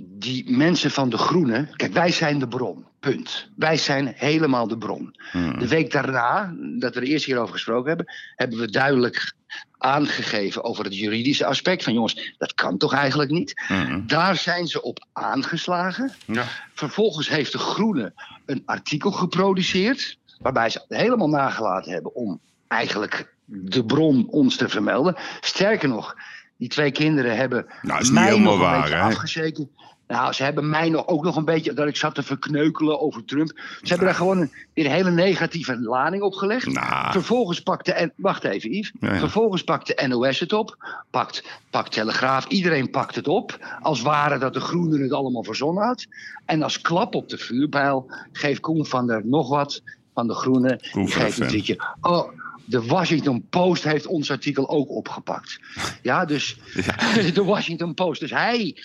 [0.00, 1.70] die mensen van de Groenen.
[1.76, 2.86] Kijk, wij zijn de bron.
[3.00, 3.48] Punt.
[3.56, 5.14] Wij zijn helemaal de bron.
[5.30, 5.58] Hmm.
[5.58, 9.32] De week daarna, dat we er eerst hierover gesproken hebben, hebben we duidelijk
[9.78, 11.84] aangegeven over het juridische aspect.
[11.84, 13.62] Van jongens, dat kan toch eigenlijk niet?
[13.68, 14.06] Mhm.
[14.06, 16.12] Daar zijn ze op aangeslagen.
[16.24, 16.44] Ja.
[16.74, 18.12] Vervolgens heeft de Groene
[18.46, 20.18] een artikel geproduceerd.
[20.38, 25.16] Waarbij ze helemaal nagelaten hebben om eigenlijk de bron ons te vermelden.
[25.40, 26.16] Sterker nog,
[26.58, 29.02] die twee kinderen hebben Nou, is niet mij helemaal nog een waar, beetje hè?
[29.02, 29.70] afgezeken.
[30.08, 33.24] Nou, ze hebben mij nog, ook nog een beetje, dat ik zat te verkneukelen over
[33.24, 33.48] Trump.
[33.56, 36.66] Ze hebben daar gewoon een, een hele negatieve lading op gelegd.
[36.66, 37.12] Nou.
[37.12, 38.92] Vervolgens pakt de, en, wacht even Yves.
[39.00, 39.18] Ja, ja.
[39.18, 40.76] Vervolgens pakt de NOS het op,
[41.10, 43.76] pakt, pakt Telegraaf, iedereen pakt het op.
[43.80, 46.06] Als ware dat de Groenen het allemaal verzonnen had.
[46.44, 49.82] En als klap op de vuurpijl geeft Koen van der nog wat
[50.14, 50.80] van de Groenen.
[50.90, 51.80] Koen Die geeft een.
[52.00, 52.30] Oh,
[52.68, 55.60] de Washington Post heeft ons artikel ook opgepakt.
[56.02, 56.56] Ja, dus
[57.34, 58.20] de Washington Post.
[58.20, 58.76] Dus hij,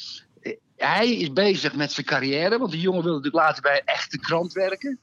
[0.78, 2.58] hij is bezig met zijn carrière.
[2.58, 4.98] Want die jongen wil natuurlijk later bij een echte krant werken.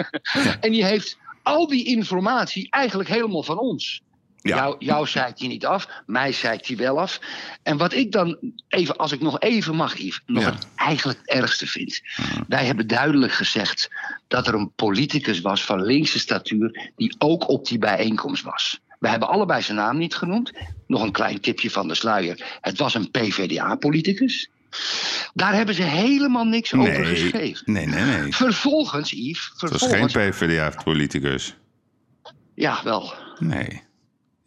[0.60, 4.02] en die heeft al die informatie eigenlijk helemaal van ons.
[4.48, 4.56] Ja.
[4.56, 7.20] Jou, jou zeikt hij niet af, mij zeikt hij wel af.
[7.62, 10.50] En wat ik dan, even, als ik nog even mag, Yves, nog Ja.
[10.52, 12.00] het eigenlijk het ergste vind.
[12.48, 13.90] Wij hebben duidelijk gezegd
[14.28, 18.80] dat er een politicus was van linkse statuur die ook op die bijeenkomst was.
[18.98, 20.52] We hebben allebei zijn naam niet genoemd.
[20.86, 22.58] Nog een klein tipje van de sluier.
[22.60, 24.50] Het was een PvdA-politicus.
[25.34, 27.72] Daar hebben ze helemaal niks over geschreven.
[27.72, 28.34] nee, nee, nee.
[28.34, 30.38] Vervolgens, Yves, Het was geen vervolgens...
[30.38, 31.56] PvdA-politicus.
[32.54, 33.12] Ja, wel.
[33.38, 33.82] Nee.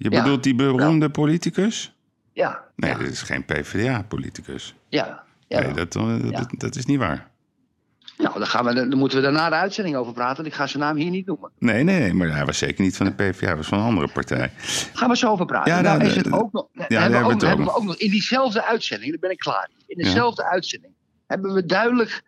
[0.04, 0.24] Je Ja.
[0.24, 1.94] bedoelt die beroemde politicus?
[2.34, 4.76] Ja, Nee, dit is geen PvdA-politicus.
[4.90, 5.24] ja.
[5.48, 5.60] ja.
[5.62, 7.30] Nee, dat, eh, dat, dat is niet waar.
[8.18, 10.46] Nou, dan, gaan we, dan moeten we daarna de uitzending over praten.
[10.46, 11.52] Ik ga zijn naam hier niet noemen.
[11.60, 13.86] Nee, nee, nee, maar hij was zeker niet van de PvdA, hij was van een
[13.86, 14.52] andere partij.
[14.94, 15.74] Gaan we zo over praten.
[15.74, 17.76] Ja, nou, nou, is het de- ook nog, daar hebben, we ook, het hebben we
[17.76, 19.70] ook nog in diezelfde uitzending, daar ben ik klaar.
[19.88, 20.94] In dezelfde uitzending
[21.28, 22.22] hebben we duidelijk,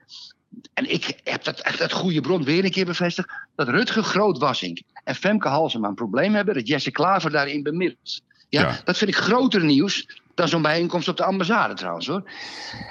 [0.74, 4.82] en ik heb dat echt uit goede bron weer een keer bevestigd, dat Rutger Grootwassink
[5.04, 8.22] en Femke Halsema een probleem hebben, dat Jesse Klaver daarin bemiddelt.
[8.50, 8.82] Ja, Ja.
[8.84, 12.32] Dat vind ik groter nieuws dan zo'n bijeenkomst op de ambassade trouwens hoor.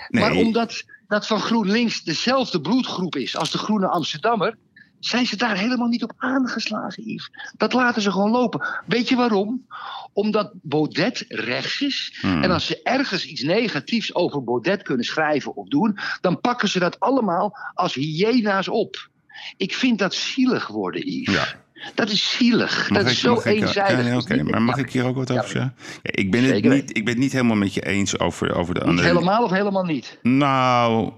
[0.09, 0.23] Nee.
[0.23, 4.57] Maar omdat, dat van GroenLinks dezelfde bloedgroep is als de Groene Amsterdammer,
[4.99, 7.31] zijn ze daar helemaal niet op aangeslagen, Yves.
[7.57, 8.67] Dat laten ze gewoon lopen.
[8.87, 9.67] Weet je waarom?
[10.13, 12.19] Omdat Baudet rechts is.
[12.21, 12.43] Hmm.
[12.43, 16.79] En als ze ergens iets negatiefs over Baudet kunnen schrijven of doen, dan pakken ze
[16.79, 19.11] dat allemaal als hyena's op.
[19.57, 21.35] Ik vind dat zielig worden, Yves.
[21.35, 21.47] Ja.
[21.95, 22.91] Dat is zielig.
[22.91, 24.27] Mag dat is zo ik- eenzijdig.
[24.29, 25.75] Ja, nee, maar mag ik hier ook wat over zeggen?
[26.03, 28.81] Ik, ben het niet, ik ben het niet helemaal met je eens over, over de
[28.81, 29.09] Niet andere...
[29.09, 30.19] helemaal of helemaal niet?
[30.23, 31.13] Nou,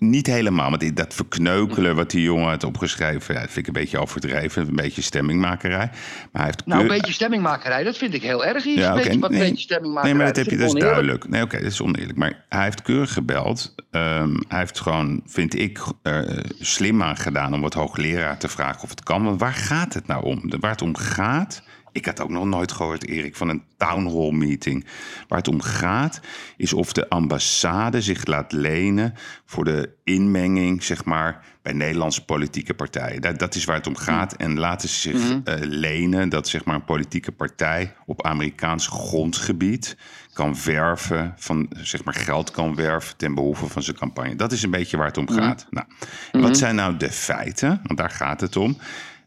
[0.00, 0.70] niet helemaal.
[0.70, 3.34] Want dat verkneukelen wat die jongen had opgeschreven...
[3.34, 4.68] Ja, dat vind ik een beetje overdreven.
[4.68, 5.76] Een beetje stemmingmakerij.
[5.78, 8.64] Maar hij heeft Nou, een beetje stemmingmakerij, dat vind ik heel erg.
[8.64, 8.74] Yves.
[8.74, 9.02] Ja, Een oké.
[9.02, 10.12] beetje, wat nee, beetje stemmingmakerij.
[10.14, 11.28] nee, maar dat heb je dus duidelijk.
[11.28, 12.18] Nee, oké, dat is oneerlijk.
[12.18, 13.74] Maar hij heeft keurig gebeld.
[13.90, 18.82] Ehm, hij heeft gewoon, vind ik, er slim aan gedaan om wat hoogleraar te vragen
[18.82, 19.24] of het kan.
[19.24, 20.42] Want waar gaat het nou om?
[20.60, 21.62] Waar het om gaat.
[21.92, 24.86] Ik had ook nog nooit gehoord, Erik, van een town hall meeting.
[25.28, 26.20] Waar het om gaat,
[26.56, 32.74] is of de ambassade zich laat lenen voor de inmenging, zeg maar, bij Nederlandse politieke
[32.74, 33.20] partijen.
[33.20, 34.32] Dat, dat is waar het om gaat.
[34.32, 39.96] En laten ze zich eh, lenen dat zeg maar, een politieke partij op Amerikaans grondgebied
[40.32, 44.36] kan werven, van, zeg maar, geld kan werven ten behoeve van zijn campagne.
[44.36, 45.66] Dat is een beetje waar het om gaat.
[45.70, 45.86] Nou,
[46.32, 47.80] wat zijn nou de feiten?
[47.82, 48.78] Want daar gaat het om.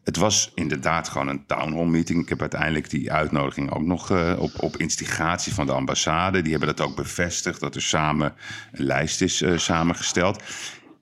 [0.04, 2.22] Het was inderdaad gewoon een town hall meeting.
[2.22, 6.42] Ik heb uiteindelijk die uitnodiging ook nog eh, op, op instigatie van de ambassade.
[6.42, 8.34] Die hebben dat ook bevestigd, dat er samen
[8.72, 10.44] een lijst is eh, samengesteld.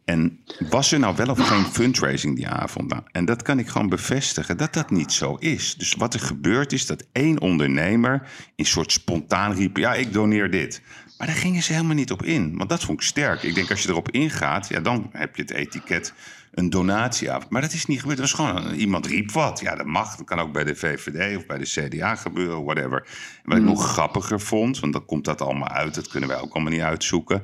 [0.06, 2.90] En was er nou wel of geen fundraising die avond?
[2.90, 5.76] Nou, en dat kan ik gewoon bevestigen dat dat niet zo is.
[5.76, 9.78] Dus wat er gebeurt is dat één ondernemer in soort spontaan riep...
[9.78, 10.82] ja, ik doneer dit.
[11.18, 12.58] Maar daar gingen ze helemaal niet op in.
[12.58, 13.44] Want dat vond ik sterk.
[13.44, 16.14] Ik denk als je erop ingaat, ja, dan heb je het etiket
[16.52, 17.50] een donatieavond.
[17.50, 18.20] Maar dat is niet gebeurd.
[18.20, 19.60] Het was gewoon iemand riep wat.
[19.60, 20.16] Ja, dat mag.
[20.16, 23.08] Dat kan ook bij de VVD of bij de CDA gebeuren, whatever.
[23.44, 25.96] En wat ik nog grappiger vond, want dan komt dat allemaal uit.
[25.96, 27.44] Dat kunnen wij ook allemaal niet uitzoeken.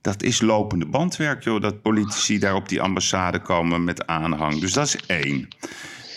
[0.00, 1.60] Dat is lopende bandwerk, joh.
[1.60, 4.60] Dat politici daar op die ambassade komen met aanhang.
[4.60, 5.48] Dus dat is één.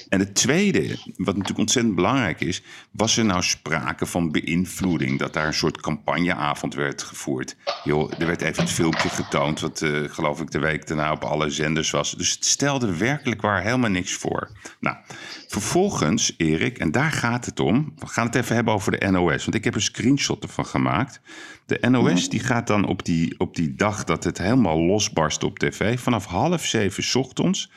[0.10, 5.20] En het tweede, wat natuurlijk ontzettend belangrijk is, was er nou sprake van beïnvloeding?
[5.20, 7.56] Dat daar een soort campagneavond werd gevoerd.
[7.84, 11.24] Joh, er werd even het filmpje getoond, wat eh, geloof ik de week daarna op
[11.24, 12.12] alle zenders was.
[12.12, 14.52] Dus het stelde werkelijk waar helemaal niks voor.
[14.80, 14.98] Nou,
[15.48, 17.94] vervolgens, Erik, en daar gaat het om.
[17.96, 21.20] We gaan het even hebben over de NOS, want ik heb een screenshot ervan gemaakt.
[21.66, 25.60] De NOS die gaat dan op die, op die dag dat het helemaal losbarst op
[25.60, 27.72] tv, vanaf half zeven 's ochtends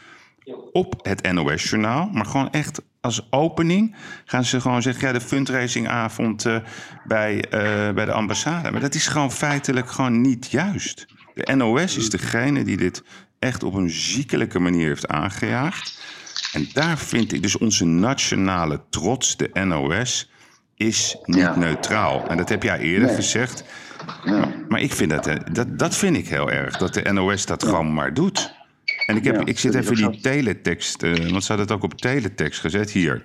[0.72, 2.08] op het NOS-journaal.
[2.12, 5.06] Maar gewoon echt als opening gaan ze gewoon zeggen...
[5.06, 6.56] ja, de fundraisingavond eh,
[7.04, 8.70] bij, eh, bij de ambassade.
[8.70, 11.06] Maar dat is gewoon feitelijk gewoon niet juist.
[11.34, 13.02] De NOS is degene die dit
[13.38, 15.98] echt op een ziekelijke manier heeft aangejaagd.
[16.52, 20.30] En daar vind ik dus onze nationale trots, de NOS...
[20.76, 21.56] is niet Ja.
[21.56, 22.28] neutraal.
[22.28, 23.14] En dat heb jij eerder Nee.
[23.16, 23.64] gezegd.
[24.24, 24.48] Ja.
[24.68, 27.62] Maar ik vind dat, eh, dat, dat vind ik heel erg, dat de NOS dat
[27.64, 28.58] gewoon maar doet.
[29.06, 31.82] En ik, heb, Ja, ik zit even die teletext, eh, want ze hadden het ook
[31.82, 33.22] op teletext gezet hier.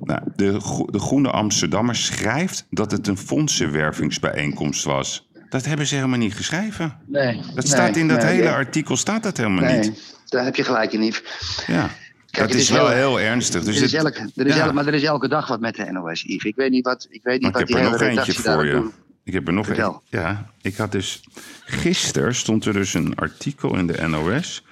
[0.00, 0.52] Nou, de,
[0.90, 5.28] de Groene Amsterdammer schrijft dat het een fondsenwervingsbijeenkomst was.
[5.48, 6.96] Dat hebben ze helemaal niet geschreven.
[7.06, 7.40] Nee.
[7.54, 8.52] Dat staat in dat nee, hele nee.
[8.52, 10.14] artikel, staat dat helemaal Nee, niet.
[10.26, 11.22] daar heb je gelijk in, Yves.
[11.66, 11.90] Ja.
[12.30, 13.64] Kijk, dat is wel heel- heel ernstig.
[13.64, 14.60] Dus er is elke, er is ja.
[14.60, 16.44] elke, maar er is elke dag wat met de NOS, Yves.
[16.44, 18.26] Ik weet niet wat, ik weet niet Maar wat ik heb die er hele nog
[18.26, 18.72] eentje voor je.
[18.72, 18.92] doen.
[19.24, 20.02] Ik heb er nog Vertel.
[20.10, 20.20] een.
[20.20, 21.20] Ja, ik had dus.
[21.64, 24.64] Gisteren stond er dus een artikel in de NOS.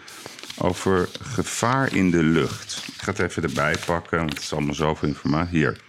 [0.58, 2.82] Over gevaar in de lucht.
[2.86, 5.58] Ik ga het even erbij pakken, want het is allemaal zoveel informatie.
[5.58, 5.80] Hier.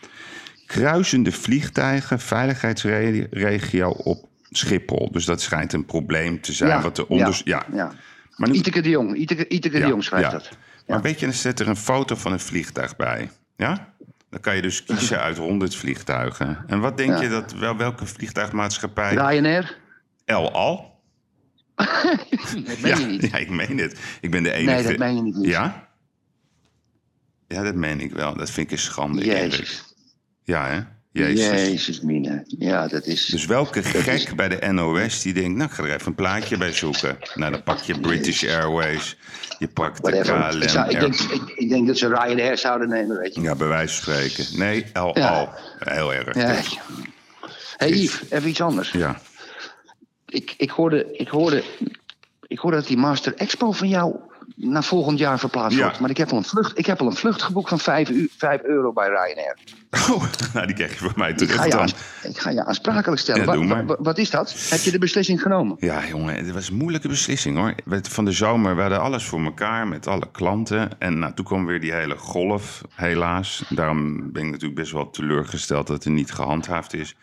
[0.65, 5.11] Kruisende vliegtuigen, veiligheidsregio op Schiphol.
[5.11, 6.69] Dus dat schijnt een probleem te zijn.
[6.69, 7.65] Ja, wat de onders ja.
[7.73, 7.93] ja.
[8.35, 10.49] Maar nu, Iteke de Jong, Iteke, Iteke de Jong schrijft dat.
[10.87, 13.29] maar weet je, dan zet er een foto van een vliegtuig bij.
[13.55, 13.93] Ja?
[14.29, 16.63] Dan kan je dus kiezen uit 100 vliegtuigen.
[16.67, 19.13] En wat denk je dat wel welke vliegtuigmaatschappij?
[19.13, 19.77] Ryanair?
[20.25, 20.94] El Al?
[22.65, 23.31] Dat meen ja, je niet.
[23.31, 23.99] ja, ik meen het.
[24.21, 24.73] Ik ben de enige.
[24.75, 25.37] Nee, dat meen je niet.
[25.45, 25.87] Ja?
[27.47, 28.37] Ja, dat meen ik wel.
[28.37, 29.25] Dat vind ik een schande.
[29.25, 29.83] Jezus.
[30.43, 30.79] Ja, hè?
[31.11, 31.45] Jezus.
[31.67, 32.43] Jezus, mine.
[32.47, 33.25] Ja, dat is...
[33.25, 36.57] Dus welke gek bij de NOS die denkt, nou, ik ga er even een plaatje
[36.57, 37.17] bij zoeken.
[37.35, 39.17] Nou, dan pak je British Airways,
[39.59, 40.61] je pakt de whatever.
[40.63, 40.93] Ik, zou- KLM.
[40.95, 43.41] ik, denk, ik, ik denk dat ze Ryanair zouden nemen, weet je.
[43.41, 44.59] Ja, bij wijze van spreken.
[44.59, 45.01] Nee, Ja.
[45.29, 45.49] Al.
[45.79, 46.35] Heel erg.
[46.35, 46.51] Ja.
[46.51, 46.61] Ja.
[47.77, 48.91] hey Yves, even iets anders.
[48.91, 49.21] ja.
[50.35, 51.63] Ik, ik, hoorde, ik, hoorde,
[52.47, 54.15] ik hoorde dat die Master Expo van jou
[54.55, 55.83] naar volgend jaar verplaatst Ja.
[55.83, 55.99] wordt.
[55.99, 58.29] Maar ik heb al een vlucht, ik heb al een vlucht geboekt van 5, u,
[58.37, 59.57] 5 euro bij Ryanair.
[59.91, 61.93] Oh, nou, die krijg je van mij Ik terug ga, je
[62.29, 63.41] ik ga je aansprakelijk stellen.
[63.41, 63.85] Ja, Wa- doe maar.
[63.85, 64.55] wa- wat is dat?
[64.69, 65.77] Heb je de beslissing genomen?
[65.79, 67.75] Ja, jongen, het was een moeilijke beslissing hoor.
[68.09, 70.99] Van de zomer, we hadden alles voor elkaar met alle klanten.
[70.99, 73.63] En nou, toen kwam weer die hele golf, helaas.
[73.69, 77.15] Daarom ben ik natuurlijk best wel teleurgesteld dat het niet gehandhaafd is.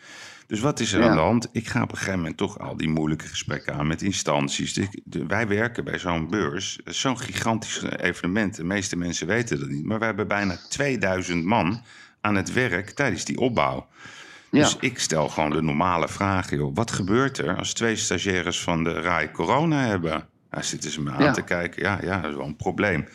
[0.53, 1.07] Dus wat is er Ja.
[1.09, 1.49] aan de hand?
[1.51, 4.73] Ik ga op een gegeven moment toch al die moeilijke gesprekken aan met instanties.
[4.73, 6.79] De- wij werken bij zo'n beurs.
[6.83, 8.55] Is Zo'n gigantisch evenement.
[8.55, 9.85] De meeste mensen weten dat niet.
[9.85, 11.81] Maar we hebben bijna 2000 man
[12.21, 13.87] aan het werk tijdens die opbouw.
[14.51, 14.59] Ja.
[14.59, 16.57] Dus ik stel gewoon de normale vragen.
[16.57, 16.75] Joh.
[16.75, 20.27] Wat gebeurt er als twee stagiaires van de RAI corona hebben?
[20.49, 21.31] Daar zitten ze me aan Ja.
[21.31, 21.83] te kijken.
[21.83, 23.07] Ja, ja, dat is wel een probleem.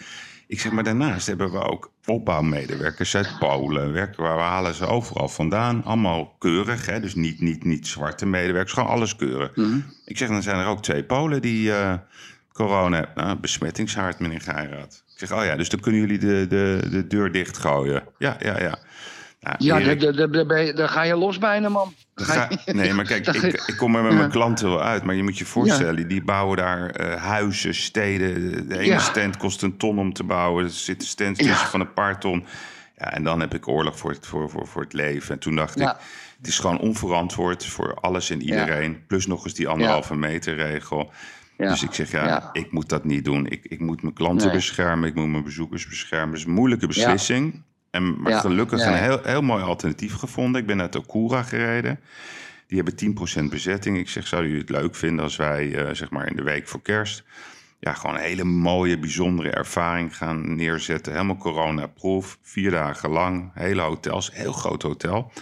[0.49, 3.93] Ik zeg, maar daarnaast hebben we ook opbouwmedewerkers uit Polen.
[3.93, 5.85] Werken, waar we halen ze overal vandaan.
[5.85, 7.01] Allemaal keurig, hè?
[7.01, 8.73] dus niet, niet, niet zwarte medewerkers.
[8.73, 9.57] Gewoon alles keurig.
[9.57, 9.81] Mhm.
[10.05, 11.95] Ik zeg, dan zijn er ook twee Polen die eh,
[12.53, 13.25] corona hebben.
[13.25, 15.05] Nou, besmettingshaard, meneer Geiraat.
[15.13, 18.03] Ik zeg, oh ja, dus dan kunnen jullie de, de, de deur dichtgooien.
[18.19, 18.79] Ja, ja, ja.
[19.40, 21.94] Nou, Ja, Erik- daar- daar- ga je los bijna, man.
[22.14, 25.05] dan Ga nee, maar kijk, dan ik, ik kom er met mijn klanten wel uit.
[25.05, 28.68] Maar je moet je voorstellen, die bouwen daar eh, huizen, steden.
[28.68, 28.98] De ene Ja.
[28.98, 30.64] stand kost een ton om te bouwen.
[30.64, 31.66] Er zitten stands tussen Ja.
[31.70, 32.46] van een paar ton.
[32.96, 35.35] Ja, en dan heb ik oorlog voor het, voor, voor, voor het leven.
[35.35, 35.94] En toen dacht ik,
[36.38, 39.07] het is gewoon onverantwoord voor alles en iedereen.
[39.07, 41.11] Plus nog eens die anderhalve meter regel.
[41.57, 41.68] Ja.
[41.68, 42.48] Dus ik zeg, ja, Ja.
[42.53, 43.46] ik moet dat niet doen.
[43.46, 44.57] Ik, ik moet mijn klanten Nee.
[44.57, 45.09] beschermen.
[45.09, 46.29] Ik moet mijn bezoekers beschermen.
[46.31, 47.62] Het is een moeilijke beslissing.
[47.99, 48.41] En, maar Ja.
[48.41, 48.87] gelukkig Ja.
[48.87, 50.61] een heel, heel mooi alternatief gevonden.
[50.61, 52.01] Ik ben uit Okura gereden.
[52.67, 53.99] Die hebben 10% bezetting.
[53.99, 56.69] Ik zeg, zouden jullie het leuk vinden als wij, eh, zeg maar in de week
[56.69, 57.25] voor kerst...
[57.81, 61.13] ja, gewoon een hele mooie, bijzondere ervaring gaan neerzetten.
[61.13, 62.39] Helemaal corona-proof.
[62.43, 63.51] Vier dagen lang.
[63.55, 64.31] Hele hotels.
[64.33, 65.33] Heel groot hotel.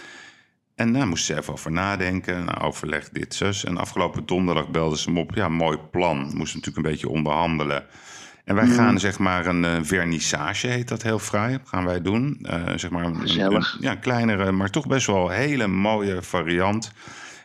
[0.75, 2.45] En daar moesten ze even over nadenken.
[2.45, 3.63] Nou, overleg dit, zus.
[3.63, 5.31] En afgelopen donderdag belden ze hem op.
[5.35, 6.17] Ja, mooi plan.
[6.17, 7.85] Moesten natuurlijk een beetje onderhandelen.
[8.47, 12.39] En wij gaan zeg maar een eh, vernissage, heet dat heel vrij, gaan wij doen.
[12.43, 16.91] Eh, zeg maar een, een- ja, kleinere, maar toch best wel hele mooie variant.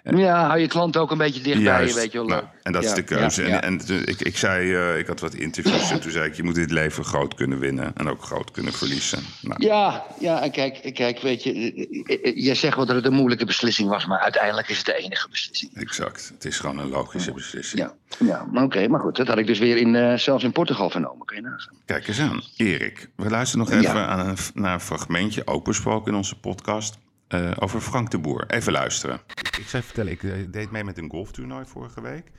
[0.04, 2.26] Ja, hou je klant ook een beetje dicht bij je, weet je wel.
[2.26, 3.42] nou, en dat is de keuze.
[3.42, 3.48] ja.
[3.48, 6.34] En, en toen- ik, ik zei, eh, ik had wat interviews en toen zei ik,
[6.34, 9.22] je moet dit leven groot kunnen winnen en ook groot kunnen verliezen.
[9.40, 13.04] Nou, Ja, ja, en kijk, kijk, weet je, eh, eh, jij zegt wel dat het
[13.04, 15.70] een moeilijke beslissing was, maar uiteindelijk is het de enige beslissing.
[15.76, 16.30] exact.
[16.34, 17.80] Het is gewoon een logische beslissing.
[17.82, 17.92] Ja,
[18.26, 21.26] ja maar oké, maar goed, dat had ik dus weer in, zelfs in Portugal vernomen,
[21.26, 21.74] kun je nagaan.
[21.84, 22.42] Kijk eens aan.
[22.56, 26.98] Erik, we luisteren nog even aan een, naar een fragmentje, ook besproken in onze podcast,
[27.32, 28.44] eh, over Frank de Boer.
[28.46, 29.20] Even luisteren.
[29.34, 32.30] Ik, ik zei vertellen, ik eh, deed mee met een golftoernooi vorige week.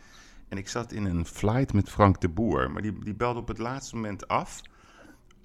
[0.50, 2.72] En ik zat in een flight met Frank de Boer.
[2.72, 4.62] Maar die, die belde op het laatste moment af.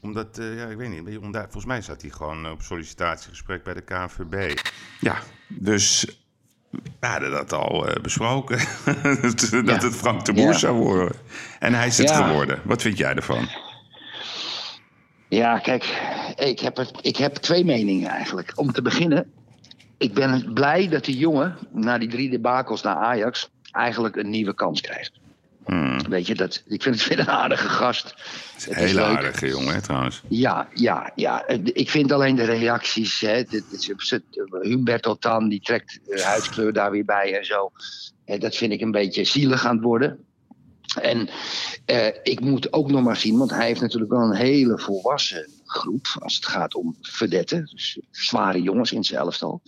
[0.01, 1.19] Omdat, eh, ja, ik weet niet.
[1.33, 4.59] Volgens mij zat hij gewoon op sollicitatiegesprek bij de KNVB.
[5.01, 6.19] Ja, dus
[6.71, 8.59] we hadden dat al eh, besproken.
[9.23, 9.79] dat Ja.
[9.79, 10.53] het Frank de Boer Ja.
[10.53, 11.17] zou worden.
[11.59, 12.27] En hij is het Ja.
[12.27, 12.61] geworden.
[12.65, 13.49] Wat vind jij ervan?
[15.29, 15.85] Ja, kijk,
[16.37, 18.53] ik heb, het, ik heb twee meningen eigenlijk.
[18.55, 19.33] Om te beginnen,
[19.99, 24.55] ik ben blij dat die jongen na die drie debakels naar Ajax eigenlijk een nieuwe
[24.55, 25.13] kans krijgt.
[25.65, 26.09] Hmm.
[26.09, 28.15] Weet je, dat, ik vind het weer een aardige gast.
[28.55, 30.23] Het is een aardige jongen, hè, trouwens.
[30.29, 31.49] Ja, ja, ja.
[31.63, 33.21] Ik vind alleen de reacties.
[33.21, 33.43] Hè,
[34.61, 37.73] Humberto Tan die trekt de huidskleur daar weer bij en zo.
[38.25, 40.25] Dat vind ik een beetje zielig aan het worden.
[41.01, 41.29] En
[41.85, 45.47] eh, ik moet ook nog maar zien, want hij heeft natuurlijk wel een hele volwassen
[45.70, 47.64] groep als het gaat om verdetten.
[47.64, 49.62] Dus zware jongens in zijn elftal.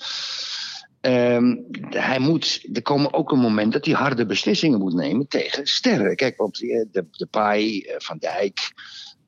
[1.01, 1.57] Ehm,
[1.91, 6.17] hij moet, er komen ook een moment dat hij harde beslissingen moet nemen tegen sterren.
[6.17, 8.73] Kijk, want eh, de, de Pai, eh, Van Dijk,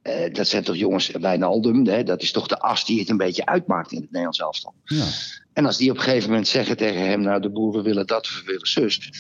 [0.02, 3.16] eh, dat zijn toch jongens, Wijnaldum, hè, dat is toch de as die het een
[3.16, 4.74] beetje uitmaakt in het Nederlands elftal.
[4.85, 5.04] Ja.
[5.53, 8.07] En als die op een gegeven moment zeggen tegen hem, nou de boer, we willen
[8.07, 9.11] dat, we willen zus.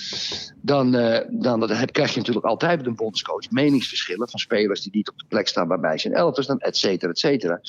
[0.62, 4.80] Dan, eh, dan dat heb, krijg je natuurlijk altijd met een bondscoach meningsverschillen van spelers
[4.80, 7.60] die niet op de plek staan waarbij zijn elftal staan, et cetera, et cetera.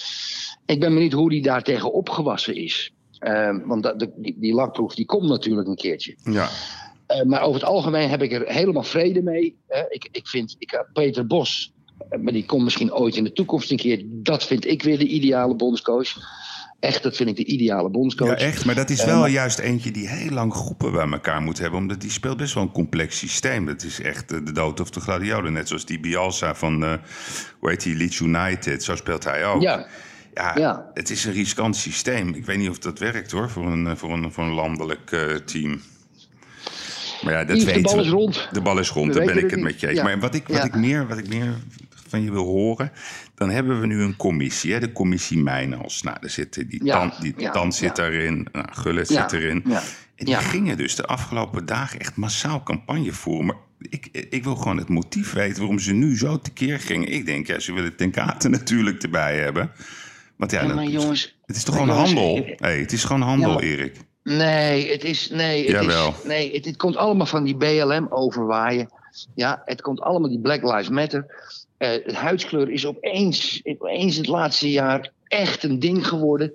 [0.66, 2.92] Ik ben benieuwd hoe die daar tegen opgewassen is.
[3.20, 6.16] Eh, want dat, de- die, die lakproef die komt natuurlijk een keertje.
[6.24, 6.50] Ja.
[7.06, 9.56] Eh, maar over het algemeen heb ik er helemaal vrede mee.
[9.90, 11.74] ik, ik vind ik, eh, Peter Bos,
[12.22, 14.04] maar die komt misschien ooit in de toekomst een keer.
[14.06, 16.14] Dat vind ik weer de ideale bondscoach.
[16.84, 18.30] Echt, dat vind ik de ideale bondscoach.
[18.40, 18.66] ja, echt.
[18.66, 21.60] Maar dat is Eh, wel maar- juist eentje die heel lang groepen bij elkaar moet
[21.60, 21.80] hebben.
[21.80, 23.66] Omdat die speelt best wel een complex systeem.
[23.66, 25.54] Dat is echt eh, de dood of de gladiolen.
[25.54, 26.94] Net zoals die Bielsa van, eh
[27.60, 28.84] hoe heet die, Leeds United.
[28.84, 29.62] Zo speelt hij ook.
[29.62, 29.86] Ja.
[30.34, 30.86] Ja, Ja.
[30.94, 32.34] het is een riskant systeem.
[32.34, 35.12] Ik weet niet of dat werkt hoor, voor een, eh, voor een, voor een landelijk
[35.12, 35.82] eh, team.
[37.22, 38.48] Maar ja, dat Yves, de bal is rond.
[38.52, 39.98] De bal is rond, daar ben ik het met je eens.
[39.98, 40.04] Ja.
[40.04, 40.64] Maar wat ik, wat, Ja.
[40.64, 41.54] ik meer, wat ik meer
[42.08, 42.92] van je wil horen...
[43.46, 46.02] dan hebben we nu een commissie, hè, de commissie Mijnals.
[46.02, 49.40] Nou, daar zit die Ja, tand, die ja, tand zit daarin, nou, Gullit Ja, zit
[49.40, 49.64] erin.
[49.66, 49.82] ja,
[50.16, 53.46] En die gingen dus de afgelopen dagen echt massaal campagne voeren.
[53.46, 57.08] Maar ik, ik wil gewoon het motief weten waarom ze nu zo tekeer gingen.
[57.08, 59.72] Ik denk, ja, ze willen Ten Katen natuurlijk erbij hebben.
[60.38, 61.38] Want ja, dan- jongens...
[61.46, 62.46] het is toch gewoon jongens, handel?
[62.46, 63.98] eh, hey, het is gewoon handel, Erik.
[64.24, 65.30] Nee, het is.
[65.30, 66.10] Nee, het, Jawel.
[66.10, 68.90] is, nee het, het komt allemaal van die BLM overwaaien.
[69.36, 71.26] Ja, het komt allemaal die Black Lives Matter.
[72.06, 76.52] De huidskleur is opeens, opeens het laatste jaar echt een ding geworden.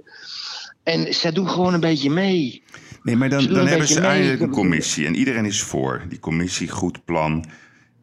[0.83, 2.63] En zij doen gewoon een beetje mee.
[3.03, 4.09] Nee, maar dan, dan hebben ze mee.
[4.09, 6.03] eigenlijk een commissie en iedereen is voor.
[6.09, 7.45] Die commissie, goed plan.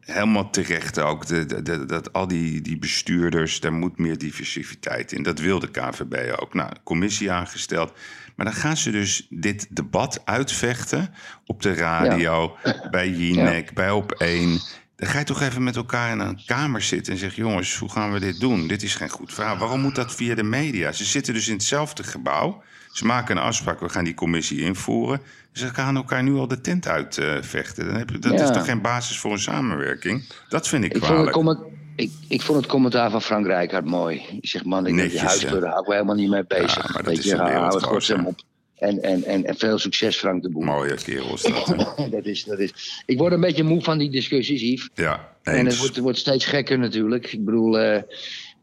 [0.00, 1.26] Helemaal terecht ook.
[1.26, 5.22] De, de, de- dat al die, die bestuurders, daar moet meer diversiteit in.
[5.22, 6.54] Dat wil de KVB ook.
[6.54, 7.92] Nou, commissie aangesteld.
[8.36, 11.14] Maar dan gaan ze dus dit debat uitvechten
[11.46, 12.56] op de radio,
[12.90, 14.62] bij Jinek, bij Op1.
[14.96, 17.90] Dan ga je toch even met elkaar in een kamer zitten en zeg: jongens, hoe
[17.90, 18.66] gaan we dit doen?
[18.66, 19.56] Dit is geen goed verhaal.
[19.56, 20.92] Waarom moet dat via de media?
[20.92, 22.62] Ze zitten dus in hetzelfde gebouw.
[22.92, 25.20] Ze maken een afspraak, we gaan die commissie invoeren.
[25.52, 27.86] Ze gaan elkaar nu al de tent uitvechten.
[27.86, 28.42] Dan heb je, dat Ja.
[28.42, 30.24] is toch geen basis voor een samenwerking?
[30.48, 31.58] Dat vind ik Ik vond, kwalijk.
[31.96, 34.22] ik, ik vond het commentaar van Frank Rijkaard mooi.
[34.30, 36.74] Die zegt: Man, ik heb die Netjes, huidskleur, daar hou ik helemaal niet mee bezig.
[36.76, 38.40] Ja, maar dat Weet is je, hou het godsnaam op.
[38.76, 40.64] En, en, en, en veel succes, Frank de Boer.
[40.64, 41.66] Mooie kerel dat.
[41.96, 42.08] hè?
[42.16, 43.02] dat is, dat is.
[43.06, 44.88] Ik word een beetje moe van die discussies, Yves.
[44.94, 47.32] Ja, En het wordt, wordt steeds gekker natuurlijk.
[47.32, 48.02] Ik bedoel, eh,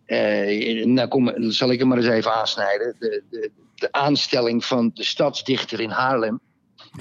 [0.05, 2.95] eh, nou kom, zal ik hem maar eens even aansnijden.
[2.99, 6.39] De, de, de aanstelling van de stadsdichter in Haarlem.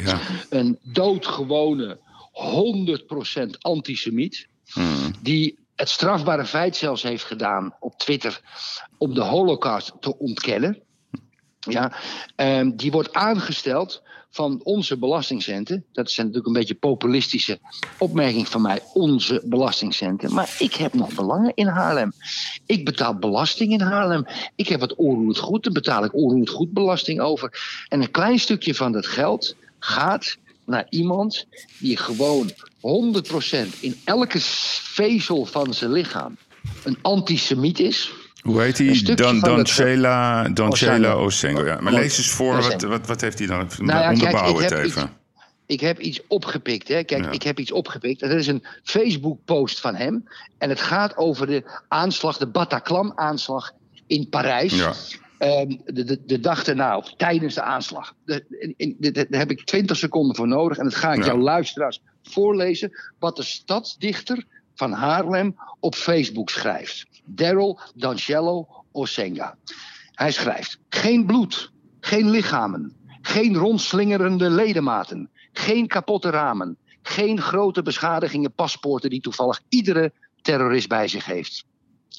[0.04, 0.20] Ja.
[0.48, 1.98] Een doodgewone
[3.42, 4.46] 100% antisemiet.
[4.64, 5.10] Hmm.
[5.22, 8.40] Die het strafbare feit zelfs heeft gedaan op Twitter
[8.98, 10.82] om de holocaust te ontkennen.
[11.70, 11.92] Ja,
[12.36, 15.84] ehm, die wordt aangesteld van onze belastingcenten.
[15.92, 17.58] Dat zijn natuurlijk een beetje populistische
[17.98, 18.80] opmerking van mij.
[18.94, 20.34] Onze belastingcenten.
[20.34, 22.12] Maar ik heb nog belangen in Haarlem.
[22.66, 24.26] Ik betaal belasting in Haarlem.
[24.54, 25.64] Ik heb het onroerend goed.
[25.64, 27.60] Daar betaal ik onroerend goed belasting over.
[27.88, 31.46] En een klein stukje van dat geld gaat naar iemand
[31.78, 32.50] die gewoon
[32.80, 36.36] 100% in elke vezel van zijn lichaam
[36.84, 38.12] een antisemiet is.
[38.42, 39.14] Hoe heet hij?
[39.14, 41.24] Dan, Dancela, Dancela Osengo.
[41.24, 41.64] Osengo.
[41.64, 41.74] Ja.
[41.80, 42.02] Maar Mooi.
[42.04, 43.68] lees eens voor, wat, wat, wat heeft hij dan?
[43.78, 44.86] Nou ja, Onderbouw het even.
[45.02, 45.10] iets-
[45.66, 46.88] Ik heb iets opgepikt.
[46.88, 47.04] Hè.
[47.04, 47.30] Kijk, Ja.
[47.30, 48.20] ik heb iets opgepikt.
[48.20, 50.28] Dat is een Facebook-post van hem.
[50.58, 53.72] En het gaat over de aanslag, de Bataclan-aanslag
[54.06, 54.74] in Parijs.
[54.74, 54.92] Ja.
[55.38, 58.14] Ehm, de, de, de dag erna, of tijdens de aanslag.
[58.24, 60.78] De, in, in- de- de- daar heb ik 20 seconden voor nodig.
[60.78, 61.24] En dat ga ik Ja.
[61.26, 62.92] jouw luisteraars voorlezen.
[63.18, 67.06] Wat de stadsdichter van Haarlem op Facebook schrijft.
[67.24, 69.56] Daryl Dancello Osenga.
[70.12, 78.52] Hij schrijft: Geen bloed, geen lichamen, geen rondslingerende ledematen, geen kapotte ramen, geen grote beschadigingen
[78.52, 80.12] paspoorten die toevallig iedere
[80.42, 81.64] terrorist bij zich heeft.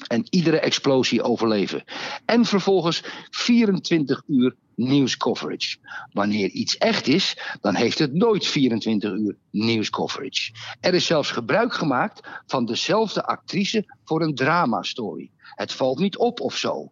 [0.08, 1.84] En iedere explosie overleven.
[2.26, 5.78] En vervolgens 24 uur nieuwscoverage.
[6.12, 10.52] Wanneer iets echt is, dan heeft het nooit 24 uur nieuwscoverage.
[10.80, 15.32] Er is zelfs gebruik gemaakt van dezelfde actrice voor een dramastory.
[15.38, 16.92] Het valt niet op of zo.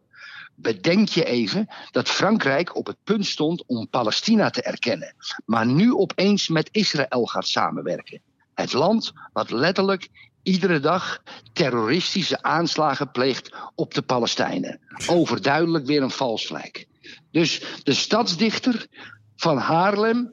[0.55, 5.93] Bedenk je even dat Frankrijk op het punt stond om Palestina te erkennen, maar nu
[5.93, 8.21] opeens met Israël gaat samenwerken.
[8.53, 11.23] Het land wat letterlijk iedere dag
[11.53, 14.79] terroristische aanslagen pleegt op de Palestijnen.
[15.07, 16.87] Overduidelijk weer een valsvlek.
[17.31, 18.87] Dus de stadsdichter
[19.35, 20.31] van Haarlem,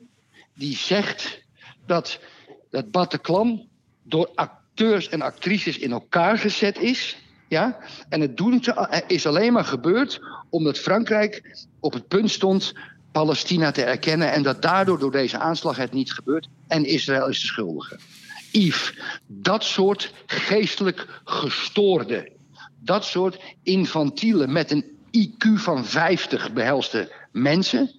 [0.54, 1.42] die zegt
[1.86, 2.18] dat
[2.70, 3.68] dat Bataclan
[4.02, 7.16] door acteurs en actrices in elkaar gezet is.
[7.48, 7.78] Ja?
[8.08, 12.72] En het doen ze- is alleen maar gebeurd omdat Frankrijk op het punt stond
[13.12, 14.32] Palestina te erkennen.
[14.32, 16.48] En dat daardoor door deze aanslag het niet gebeurt.
[16.66, 17.98] En Israël is de schuldige.
[18.52, 18.94] Yves,
[19.26, 22.32] dat soort geestelijk gestoorde,
[22.80, 27.90] dat soort infantiele met een IQ van 50 behelste mensen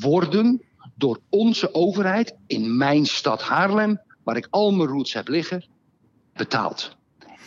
[0.00, 0.62] worden
[0.94, 5.64] door onze overheid in mijn stad Haarlem, waar ik al mijn roots heb liggen,
[6.32, 6.96] betaald.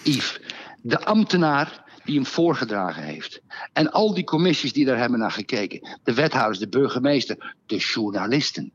[0.04, 0.40] Yves,
[0.82, 3.42] de ambtenaar die hem voorgedragen heeft.
[3.74, 6.00] En al die commissies die daar hebben naar gekeken.
[6.04, 8.72] De wethouders, de burgemeester, de journalisten.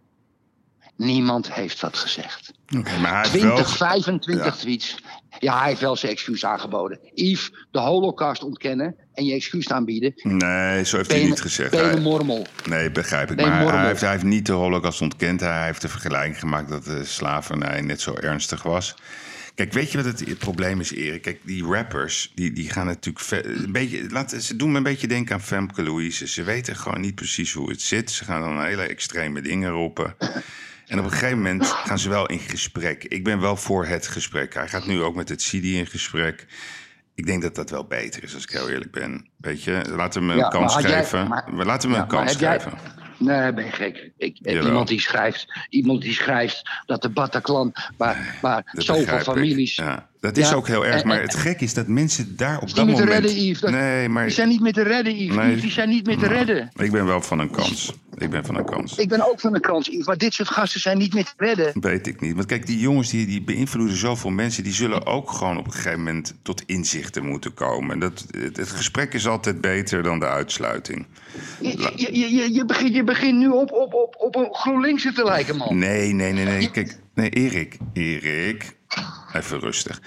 [0.98, 2.52] Niemand heeft wat gezegd.
[2.76, 3.88] Oké, maar hij heeft 20, wel...
[3.88, 4.50] 25 Ja.
[4.50, 4.96] tweets.
[5.38, 6.98] Ja, hij heeft wel zijn excuus aangeboden.
[7.14, 10.12] Yves, de holocaust ontkennen en je excuus aanbieden.
[10.22, 11.70] Nee, zo heeft hij niet gezegd.
[11.70, 12.46] ben Hij- mormel.
[12.68, 13.40] Nee, begrijp ik.
[13.40, 15.40] Maar hij, heeft, hij heeft niet de holocaust ontkend.
[15.40, 18.94] Hij heeft de vergelijking gemaakt dat de slavernij net zo ernstig was.
[19.54, 21.22] Kijk, weet je wat het, het probleem is, Erik?
[21.22, 23.24] Kijk, die rappers, die, die gaan natuurlijk...
[23.44, 26.26] Een beetje, laten, ze doen me een beetje denken aan Femke Louise.
[26.28, 28.10] Ze weten gewoon niet precies hoe het zit.
[28.10, 30.14] Ze gaan dan hele extreme dingen roepen.
[30.88, 33.04] En op een gegeven moment gaan ze wel in gesprek.
[33.04, 34.54] Ik ben wel voor het gesprek.
[34.54, 36.46] Hij gaat nu ook met het Sidi in gesprek.
[37.14, 39.28] Ik denk dat dat wel beter is, als ik heel eerlijk ben.
[39.36, 41.28] Weet je, laten we hem een kans maar jij- geven.
[41.28, 42.78] maar- We laten hem Ja, een maar kans jij- geven.
[43.18, 44.10] Nee, ben je gek.
[44.16, 44.66] Ik, Jawel.
[44.66, 50.08] iemand, die schrijft, iemand die schrijft dat de Bataclan, waar, waar zoveel families Ja.
[50.20, 51.00] Dat is Ja, ook heel erg.
[51.02, 53.24] en- Maar en- het gek is dat mensen daar op dat niet te moment...
[53.24, 53.60] redden, Yves.
[53.60, 55.36] Dat- nee, maar Die zijn niet meer te redden, Yves.
[55.36, 55.56] Nee.
[55.56, 56.70] Die zijn niet meer te redden.
[56.76, 57.92] ik ben wel van een kans.
[58.16, 58.96] Ik ben van een kans.
[58.98, 60.06] Ik ben ook van de kans, Yves.
[60.06, 61.72] Maar dit soort gasten zijn niet meer te redden.
[61.80, 62.34] Weet ik niet.
[62.34, 64.62] Want kijk, die jongens die, die beïnvloeden zoveel mensen.
[64.62, 67.90] Die zullen ook gewoon op een gegeven moment tot inzichten moeten komen.
[67.90, 71.06] En Dat, het, het gesprek is altijd beter dan de uitsluiting.
[71.60, 75.24] Je, je, je, je, begint, je begint nu op, op, op, op een GroenLinkse te
[75.24, 75.78] lijken, man.
[75.78, 76.70] Nee, nee, nee, nee.
[76.70, 77.76] Kijk, nee, Erik.
[77.92, 78.76] Erik.
[79.32, 80.00] Even rustig.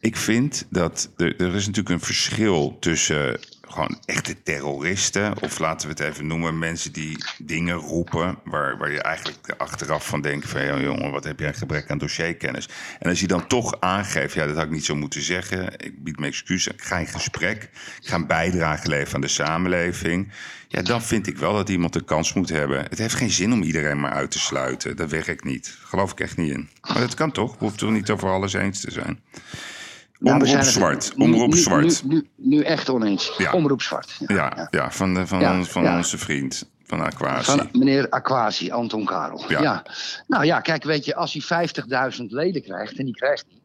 [0.00, 3.40] Ik vind dat er, er is natuurlijk een verschil tussen
[3.70, 5.42] gewoon echte terroristen.
[5.42, 8.38] Of laten we het even noemen, mensen die dingen roepen.
[8.44, 11.90] Waar, waar je eigenlijk achteraf van denkt: van ja, jongen, wat heb jij een gebrek
[11.90, 12.68] aan dossierkennis?
[12.98, 15.72] En als je dan toch aangeeft: ja, dat had ik niet zo moeten zeggen.
[15.76, 16.66] Ik bied me excuus.
[16.66, 17.62] Ik ga in gesprek.
[18.00, 20.32] Ik ga een bijdrage leveren aan de samenleving.
[20.68, 22.82] Ja, dan vind ik wel dat iemand de kans moet hebben.
[22.82, 24.96] Het heeft geen zin om iedereen maar uit te sluiten.
[24.96, 25.78] Dat werkt niet.
[25.82, 26.68] Geloof ik echt niet in.
[26.80, 27.52] Maar dat kan toch?
[27.52, 29.20] We hoeven toch niet over alles eens te zijn.
[30.20, 31.12] Omroep zwart.
[31.16, 32.04] nu- Omroep nu, zwart.
[32.04, 33.34] Nu, nu, nu echt oneens.
[33.38, 33.52] Ja.
[33.52, 34.16] Omroep zwart.
[34.26, 36.70] Ja, ja van, de, van, Ja, van onze vriend.
[36.84, 37.50] Van Aquasi.
[37.56, 39.44] Van meneer Aquasi, Anton Karel.
[39.48, 39.82] Ja.
[40.26, 41.68] Nou ja, kijk, weet je, als hij
[42.18, 43.60] 50.000 leden krijgt, en die krijgt hij,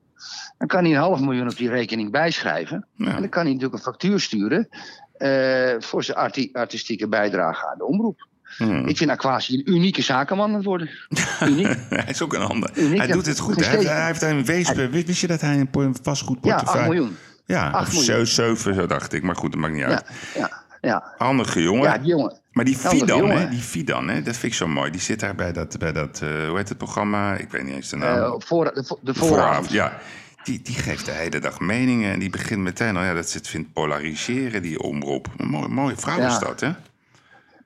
[0.58, 2.88] dan kan hij een half miljoen op die rekening bijschrijven.
[2.98, 4.68] En dan kan hij natuurlijk een factuur sturen
[5.14, 8.28] eh, voor zijn arti- artistieke bijdrage aan de omroep.
[8.58, 8.88] Hmm.
[8.88, 10.90] Ik vind Aquasi een unieke zakenman aan het worden.
[11.50, 11.76] Uniek.
[11.90, 12.72] Hij is ook een ander.
[12.76, 13.56] Uniek, Hij doet het goed.
[13.66, 14.76] Hij heeft, hij heeft een weesp.
[14.92, 16.80] Wist je dat hij een po- een ja, vastgoedportefeuille...
[16.80, 17.18] 8 miljoen.
[17.46, 18.26] Ja, Acht of miljoen.
[18.26, 19.24] zo- zeven, zo dacht ik.
[19.24, 20.04] Maar goed, dat maakt niet uit.
[20.34, 21.14] Ja, ja, ja.
[21.18, 21.84] Handige jongen.
[21.84, 22.38] Ja, die jongen.
[22.52, 24.92] Maar die Fidan, hè, die Fidan hè, dat vind ik zo mooi.
[24.92, 27.34] Die zit daar bij dat, bij dat eh, hoe heet het programma?
[27.36, 28.18] Ik weet niet eens de naam.
[28.18, 29.72] Eh, voor, de, de Vooravond, vooravond.
[29.72, 29.98] ja.
[30.44, 33.38] Die, die geeft de hele dag meningen en die begint meteen al, ja, dat ze
[33.38, 35.28] het vindt polariseren, die omroep.
[35.38, 36.28] Een mooie, mooie vrouw Ja.
[36.28, 36.70] is dat, hè?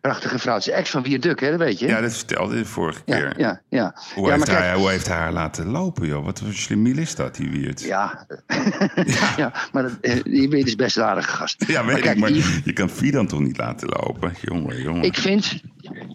[0.01, 0.59] Prachtige vrouw.
[0.59, 1.87] Ze is ex van Wierduk, hè, dat weet je.
[1.87, 3.33] Ja, dat vertelde je de vorige ja, keer.
[3.37, 3.95] ja, ja.
[4.15, 6.25] Hoe, ja, heeft maar hij, kijk, hoe heeft hij haar laten lopen, joh?
[6.25, 7.81] Wat voor slimiel is dat, die Wiert?
[7.81, 8.25] Ja,
[9.05, 9.53] Ja, ja.
[9.71, 11.65] maar dat, eh, die Wiert is best een aardige gast.
[11.65, 14.33] weet maar ik, kijk, maar Yves, je kan Fidan toch niet laten lopen?
[14.41, 15.03] Jongen, jongen.
[15.03, 15.61] ik vind,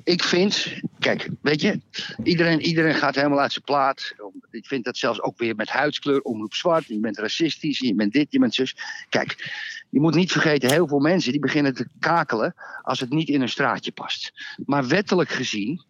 [0.05, 0.67] ik vind,
[0.99, 1.81] kijk, weet je,
[2.23, 4.15] iedereen, iedereen gaat helemaal uit zijn plaat.
[4.55, 6.87] Ik vind dat zelfs ook weer met huidskleur, omroep zwart.
[6.87, 8.77] Je bent racistisch, je bent dit, je bent zus.
[9.09, 9.53] Kijk,
[9.91, 13.41] je moet niet vergeten, heel veel mensen die beginnen te kakelen als het niet in
[13.41, 14.33] een straatje past.
[14.65, 15.83] Maar wettelijk gezien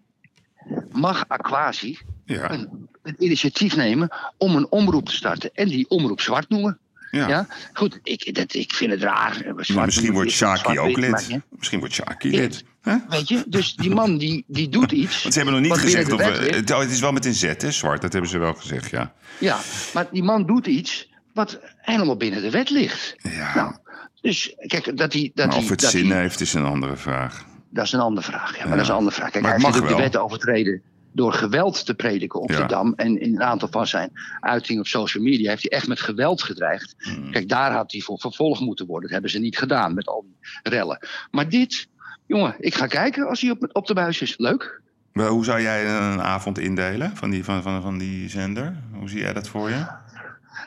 [0.91, 4.09] mag Aquasi ja, een, het initiatief nemen
[4.39, 5.51] om een omroep te starten.
[5.55, 6.79] En die omroep zwart noemen.
[7.13, 7.29] Ja.
[7.29, 9.35] Ja, goed, ik, dat, ik vind het raar.
[9.35, 11.39] Zwart Maar misschien wordt Shaki ook lid.
[11.51, 12.65] Misschien wordt Shaki lid.
[12.83, 12.97] Hè?
[13.09, 15.23] Weet je, dus die man die, die doet iets.
[15.23, 16.19] Want ze hebben nog niet gezegd of...
[16.21, 18.01] we- het, oh, het is wel met een Z, hè, zwart.
[18.03, 19.13] Dat hebben ze wel gezegd, ja.
[19.39, 19.59] Ja,
[19.95, 23.17] maar die man doet iets wat helemaal binnen de wet ligt.
[23.23, 23.75] Ja, Nou,
[24.21, 25.31] dus kijk, dat hij.
[25.35, 27.45] Dat maar hij of het dat zin heeft, is een andere vraag.
[27.71, 28.51] Dat is een andere vraag.
[28.57, 28.75] Ja, maar Ja.
[28.75, 29.31] dat is een andere vraag.
[29.31, 30.83] Kijk, Maar hij heeft mag natuurlijk de wet overtreden
[31.13, 32.61] door geweld te prediken op Ja.
[32.61, 32.93] de Dam.
[32.97, 34.11] En in een aantal van zijn
[34.41, 36.95] uitingen op social media heeft hij echt met geweld gedreigd.
[36.99, 37.31] Hmm.
[37.31, 39.03] Kijk, daar had hij voor vervolgd moeten worden.
[39.03, 41.09] Dat hebben ze niet gedaan met al die rellen.
[41.31, 41.89] Maar dit,
[42.27, 44.35] jongen, ik ga kijken als hij op, op de buis is.
[44.39, 44.81] Leuk.
[45.13, 48.77] Maar hoe zou jij een avond indelen van die, van, van, van die zender?
[48.93, 49.87] Hoe zie jij dat voor je?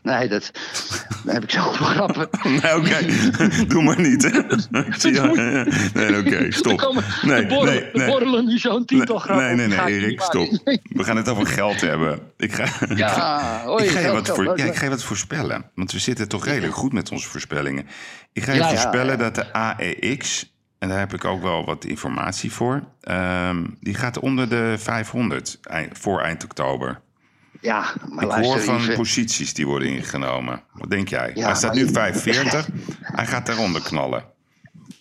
[0.06, 0.52] Nee, dat,
[1.24, 2.28] daar heb ik zoveel grappen.
[2.44, 2.98] Nee, oké.
[3.74, 4.22] Doe maar niet.
[5.02, 6.52] je- Nee, oké.
[6.52, 6.78] Stop.
[6.78, 8.08] Komen, Nee, borrelen, nee, nee.
[8.08, 9.46] borrelen nu zo'n tiental grappen.
[9.58, 10.50] Nee, nee, nee, Erik, stop.
[10.84, 12.20] We gaan het over geld hebben.
[12.38, 12.64] Ik ga,
[12.96, 14.78] Ja, ik ga, je wat geld, voor, leuk, ja, ik leuk.
[14.78, 15.66] ga je wat voorspellen.
[15.76, 17.88] Want we zitten toch redelijk goed met onze voorspellingen.
[18.34, 19.30] Ik ga je Ja, ja, voorspellen ja.
[19.30, 24.20] dat de AEX, en daar heb ik ook wel wat informatie voor, ehm, die gaat
[24.20, 27.04] onder de 500 eind- voor eind oktober.
[27.66, 28.96] Ja, maar ik hoor van even.
[28.96, 30.62] posities die worden ingenomen.
[30.72, 31.32] Wat denk jij?
[31.34, 32.68] Ja, Hij staat nu 45.
[33.02, 34.24] Hij gaat daaronder knallen.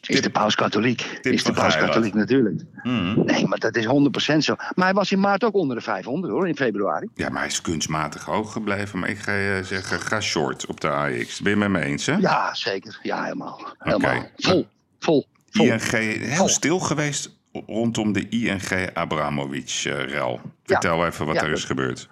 [0.01, 1.19] Is de paus katholiek?
[1.21, 2.63] Tip Is de paus katholiek natuurlijk.
[2.83, 3.25] Mhm.
[3.25, 4.55] Nee, maar dat is 100% zo.
[4.75, 7.09] Maar hij was in maart ook onder de 500 hoor, in februari.
[7.15, 8.99] Ja, maar hij is kunstmatig hoog gebleven.
[8.99, 11.41] Maar ik ga je zeggen, ga short op de AX.
[11.41, 12.17] Ben je met me eens, hè?
[12.17, 12.99] Ja, zeker.
[13.03, 13.75] Ja, helemaal.
[13.79, 14.31] helemaal.
[14.37, 14.67] Vol,
[14.99, 15.67] vol, vol.
[15.67, 15.91] ING,
[16.21, 17.37] heel stil geweest
[17.67, 20.41] rondom de ING Abramovic-rel.
[20.65, 22.09] Vertel even wat Ja, er is gebeurd.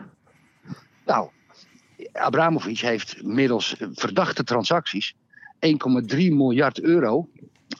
[1.06, 1.28] Nou,
[2.12, 5.14] Abramovic heeft middels verdachte transacties
[5.66, 7.28] 1,3 miljard euro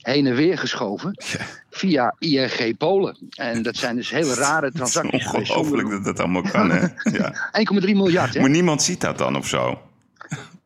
[0.03, 1.23] heen en weer geschoven
[1.71, 3.17] via ING Polen.
[3.31, 5.33] En dat zijn dus hele rare transacties.
[5.33, 6.87] ongelooflijk dat dat allemaal kan, hè?
[7.03, 7.51] Ja.
[7.81, 8.41] 1,3 miljard, hè?
[8.41, 9.81] Maar niemand ziet dat dan of zo.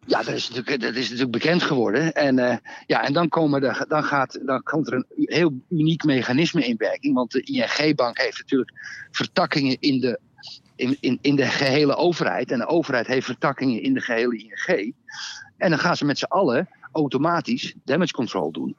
[0.06, 2.12] Ja, dat is natuurlijk, dat is natuurlijk bekend geworden.
[2.12, 6.04] En, eh, ja, en dan, komen de, dan, gaat, dan komt er een heel uniek
[6.04, 7.14] mechanisme in werking.
[7.14, 8.72] Want de ING-bank heeft natuurlijk
[9.10, 10.18] vertakkingen in de,
[10.76, 12.50] in, in, in de gehele overheid.
[12.50, 14.94] En de overheid heeft vertakkingen in de gehele ING.
[15.56, 18.76] En dan gaan ze met z'n allen automatisch damage control doen.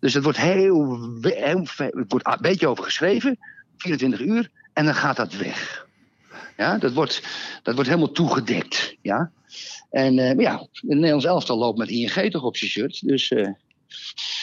[0.00, 3.38] Dus het wordt heel, heel het wordt een beetje over geschreven,
[3.76, 5.86] 24 uur, en dan gaat dat weg.
[6.56, 7.22] Ja, dat wordt,
[7.62, 8.96] dat wordt helemaal toegedekt.
[9.02, 9.30] Ja.
[9.90, 13.06] En maar ja, het Nederlands elftal loopt met ING toch op zijn shirt.
[13.06, 13.48] Dus eh,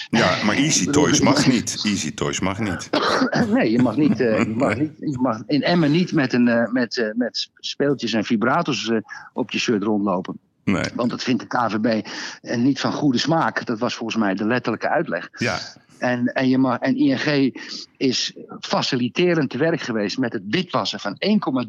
[0.09, 1.81] Ja, maar Easy Toys mag niet.
[1.83, 2.89] Easy Toys mag niet.
[3.53, 6.47] nee, je mag niet, eh, je mag niet je mag in Emmen niet met, een,
[6.47, 8.91] eh, met, eh, met speeltjes en vibrators
[9.33, 10.39] op je shirt rondlopen.
[10.63, 10.83] Nee.
[10.95, 12.07] Want dat vindt de KVB
[12.41, 13.65] en niet van goede smaak.
[13.65, 15.29] Dat was volgens mij de letterlijke uitleg.
[15.37, 15.59] Ja,
[15.97, 17.61] En, en, je mag, en ING
[17.97, 21.15] is faciliterend te werk geweest met het witwassen van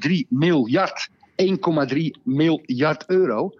[0.08, 1.08] 1,3 miljard.
[1.42, 3.52] 1,3 miljard euro.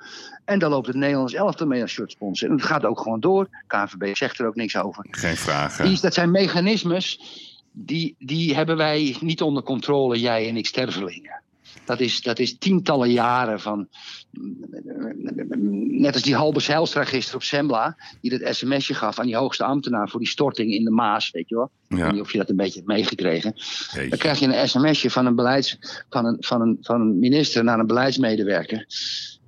[0.47, 2.49] En daar loopt het Nederlands elftal mee als shirtsponsor.
[2.49, 3.49] En het gaat ook gewoon door.
[3.67, 5.07] KVB zegt er ook niks over.
[5.11, 5.85] geen vragen.
[5.85, 7.19] Die, dat zijn mechanismes
[7.79, 11.41] die, die hebben wij niet onder controle, jij en ik stervelingen.
[11.85, 13.89] Dat is, dat is tientallen jaren van.
[15.89, 17.97] Net als die Halbe Zijlstra gisteren op Sembla.
[18.21, 20.09] die dat sms'je gaf aan die hoogste ambtenaar.
[20.09, 21.71] voor die storting in de Maas, weet je wel.
[21.89, 23.53] Ik weet niet of je dat een beetje hebt meegekregen.
[23.55, 24.09] Jeetje.
[24.09, 25.79] Dan krijg je een sms'je van een, beleids,
[26.11, 28.87] van, een, van, een, van een minister naar een beleidsmedewerker.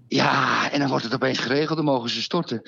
[0.09, 2.63] Ja, en dan wordt het opeens geregeld, dan mogen ze storten.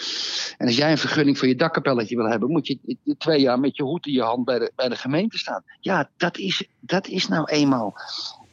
[0.58, 2.78] En als jij een vergunning voor je dakkapelletje wil hebben, moet je
[3.18, 5.62] twee jaar met je hoed in je hand bij de, bij de gemeente staan.
[5.80, 7.94] Ja, dat is, dat is nou eenmaal.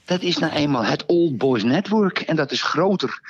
[0.05, 2.19] Dat is nou eenmaal het Old Boys Network.
[2.19, 3.21] En dat is groter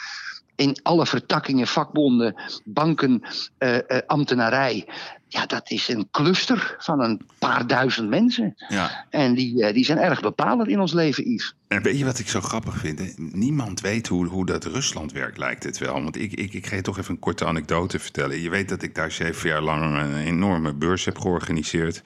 [0.56, 3.22] in alle vertakkingen, vakbonden, banken,
[3.58, 4.88] eh, eh, ambtenarij.
[5.30, 8.54] Ja, dat is een cluster van een paar duizend mensen.
[8.68, 9.06] Ja.
[9.10, 11.56] En die, eh, die zijn erg bepalend in ons leven, Yves.
[11.68, 13.00] En weet je wat ik zo grappig vind?
[13.00, 13.06] hè?
[13.18, 16.04] Niemand weet hoe, hoe dat Rusland werkt, lijkt het wel.
[16.04, 18.42] Want ik, ik, ik ga je toch even een korte anekdote vertellen.
[18.42, 22.02] Je weet dat ik daar zeven jaar lang een enorme beurs heb georganiseerd.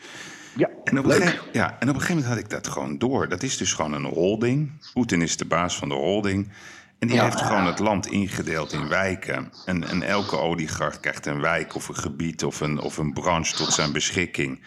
[0.56, 1.22] Ja, En op, een leuk.
[1.24, 3.30] gegeven, ja, en op een gegeven moment had ik dat gewoon door.
[3.30, 4.72] Dat is dus gewoon een holding.
[4.94, 6.50] Poetin is de baas van de holding.
[7.02, 9.52] En die heeft gewoon het land ingedeeld in wijken.
[9.66, 13.56] En, en elke oligarch krijgt een wijk of een gebied of een, of een branche
[13.56, 14.62] tot zijn beschikking.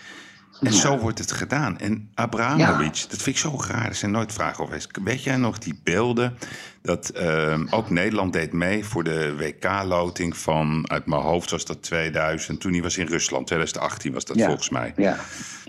[0.60, 1.78] En zo wordt het gedaan.
[1.78, 3.86] En Abramovic, dat vind ik zo raar.
[3.86, 4.86] Er zijn nooit vragen over.
[5.04, 6.38] Weet jij nog die beelden?
[6.82, 11.82] Dat ehm, ook Nederland deed mee voor de WK-loting van, uit mijn hoofd was dat
[11.82, 12.60] 2000.
[12.60, 14.46] Toen hij was in Rusland, 2018 was dat Ja.
[14.46, 14.92] volgens mij.
[14.96, 15.16] Ja.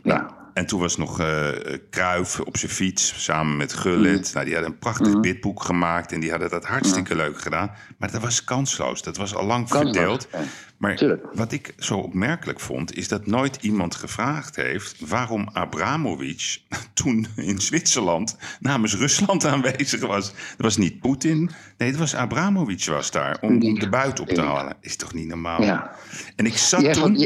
[0.03, 0.44] Nou, ja.
[0.55, 1.47] En toen was nog eh
[1.89, 4.21] Kruif op zijn fiets samen met Gullit.
[4.21, 4.33] Mhm.
[4.33, 7.71] Nou, die hadden een prachtig bidboek gemaakt en die hadden dat hartstikke leuk gedaan.
[7.97, 9.01] Maar dat was kansloos.
[9.01, 10.27] Dat was al lang verdeeld.
[10.31, 10.39] ja.
[10.78, 11.26] Maar Tuurlijk.
[11.34, 16.61] wat ik zo opmerkelijk vond, is dat nooit iemand gevraagd heeft waarom Abramovic
[16.93, 20.32] toen in Zwitserland namens Rusland aanwezig was.
[20.32, 21.51] Dat was niet Poetin.
[21.78, 24.78] Nee, het was Abramovic was daar om de buit op te halen.
[24.82, 25.63] Is toch niet normaal?
[25.63, 25.95] Ja.
[26.36, 27.17] En ik zat toen...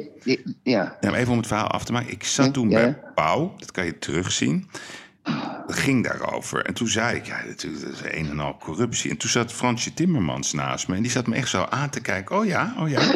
[0.63, 0.97] ja.
[1.01, 2.11] Ja, even om het verhaal af te maken.
[2.11, 2.97] Ik zat toen bij.
[3.15, 4.69] Pauw, dat kan je terugzien.
[5.71, 6.65] Ging daarover.
[6.65, 9.11] En toen zei ik, ja, natuurlijk, dat is een en al corruptie.
[9.11, 10.95] En toen zat Fransje Timmermans naast me.
[10.95, 12.37] En die zat me echt zo aan te kijken.
[12.37, 12.99] Oh ja, oh ja.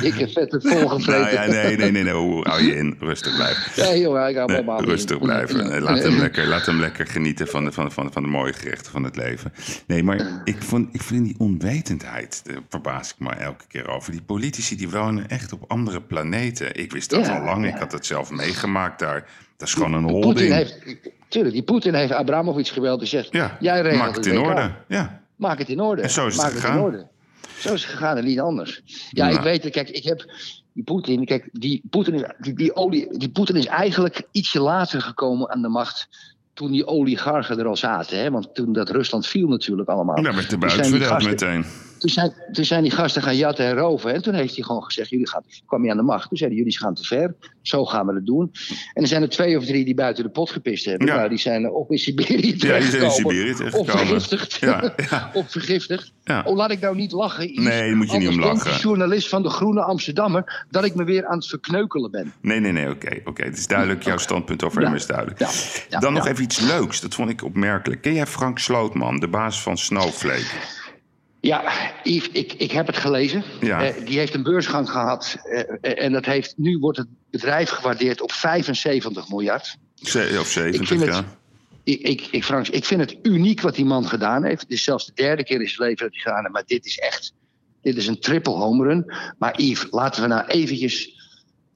[0.00, 1.20] Dikke vette volgevreten.
[1.20, 2.12] nou ja, nee, nee, nee, nee.
[2.12, 2.96] Hoe hou je in?
[3.00, 3.82] Rustig blijven.
[3.82, 5.68] Nee, jongen, ik Nee, rustig blijven.
[5.68, 8.52] Nee, laat, hem lekker, laat hem lekker genieten van de, van, van, van de mooie
[8.52, 9.52] gerechten van het leven.
[9.86, 14.12] Nee, maar ik, vond, ik vind die onwetendheid, daar verbaas ik me elke keer over.
[14.12, 16.74] Die politici die wonen echt op andere planeten.
[16.74, 17.78] Ik wist dat Ja, al lang, ik ja.
[17.78, 19.24] had het zelf meegemaakt daar.
[19.58, 20.52] Dat is gewoon een Poetin holding.
[20.52, 20.78] heeft,
[21.28, 24.46] tuurlijk, die Poetin heeft Abramovic gebeld en zegt: Ja, Jij regelt maak het in WK.
[24.46, 24.70] orde.
[24.88, 25.22] Ja.
[25.36, 26.02] Maak het in orde.
[26.02, 26.76] En zo is het Maak gegaan.
[26.76, 27.06] in orde.
[27.58, 28.82] Zo is het gegaan en niet anders.
[29.10, 29.36] Ja, Nou.
[29.36, 29.72] ik weet het.
[29.72, 30.24] Kijk, ik heb
[30.72, 31.24] die Poetin.
[31.24, 35.62] Kijk, die Poetin, is- die, die, olie, die Poetin is eigenlijk ietsje later gekomen aan
[35.62, 36.08] de macht.
[36.54, 38.18] Toen die oligarchen er al zaten.
[38.18, 38.30] Hè?
[38.30, 40.22] Want toen dat Rusland viel natuurlijk allemaal.
[40.22, 41.64] Daar werd de Toen buit zijn die verdeeld gasten- meteen.
[41.98, 44.14] Toen zijn, toen zijn die gasten gaan jatten en roven.
[44.14, 46.28] En toen heeft hij gewoon gezegd: jullie gaan, kwam hij aan de macht.
[46.28, 47.34] Toen zeiden jullie gaan te ver.
[47.62, 48.52] Zo gaan we het doen.
[48.94, 51.06] En er zijn er twee of drie die buiten de pot gepist hebben.
[51.06, 51.14] Ja.
[51.14, 54.54] Nou, die zijn of in Siberië Ja, die zijn in Siberië Of vergiftigd.
[54.60, 55.30] Ja, ja.
[55.34, 56.12] of vergiftigd.
[56.44, 57.48] Oh, laat ik nou niet lachen.
[57.52, 57.64] Yves.
[57.64, 58.72] Nee, moet je niet om lachen.
[58.72, 62.32] de journalist van de Groene Amsterdammer dat ik me weer aan het verkneukelen ben.
[62.40, 63.20] Nee, nee, nee, oké.
[63.24, 63.44] oké.
[63.44, 65.38] Het is duidelijk, jouw standpunt over hem is duidelijk.
[65.88, 68.00] Dan nog even iets leuks, dat vond ik opmerkelijk.
[68.00, 70.86] Ken jij Frank Slootman, de baas van Snowflake?
[71.40, 71.72] Ja,
[72.02, 73.42] Yves, ik, ik heb het gelezen.
[73.60, 73.82] Ja.
[73.84, 75.36] Eh, die heeft een beursgang gehad.
[75.80, 79.76] eh, en dat heeft, nu wordt het bedrijf gewaardeerd op 75 miljard.
[79.94, 81.24] Ze- of 70, vind het- ja.
[81.84, 84.60] Ik, ik, ik, ik vind het uniek wat die man gedaan heeft.
[84.60, 86.52] Het is zelfs de derde keer in zijn leven dat hij gedaan heeft.
[86.52, 87.32] Maar dit is echt...
[87.82, 89.12] Dit is een triple home run.
[89.38, 91.12] Maar Yves, laten we nou eventjes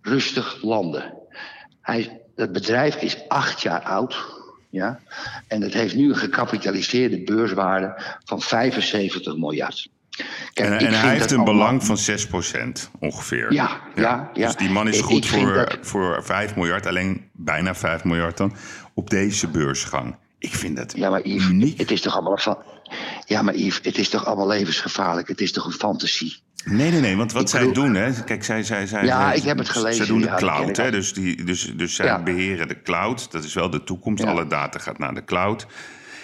[0.01, 1.15] rustig landen.
[1.81, 4.17] Hij, dat bedrijf is acht jaar oud.
[4.73, 5.01] Ja?
[5.47, 9.89] En het heeft nu een gecapitaliseerde beurswaarde van 75 miljard.
[10.53, 13.53] Kijk, En, hij heeft een allemaal- belang van 6% ongeveer.
[13.53, 14.47] Ja, ja, ja.
[14.47, 18.57] Dus die man is goed voor, dat- voor 5 miljard, alleen bijna 5 miljard dan,
[18.95, 20.17] op deze beursgang.
[20.43, 21.79] Ik vind dat Ja, maar Yves, uniek.
[21.79, 22.59] het is toch allemaal van.
[23.27, 25.29] Ja, maar Yves, het is toch allemaal levensgevaarlijk.
[25.29, 26.37] Het is toch een fantasie.
[26.65, 27.17] Nee, nee, nee.
[27.17, 28.23] Want wat Ik zij bedoel- doen, hè.
[28.25, 28.63] Kijk, zij...
[28.63, 30.91] zij, zij Ja, zij- ik heb het gelezen, Zij doen de ja, cloud, hè.
[30.91, 32.23] Dus, die, dus, dus zij Ja.
[32.23, 33.33] beheren de cloud.
[33.33, 34.23] Dat is wel de toekomst.
[34.25, 34.31] Ja.
[34.31, 35.67] Alle data gaat naar de cloud.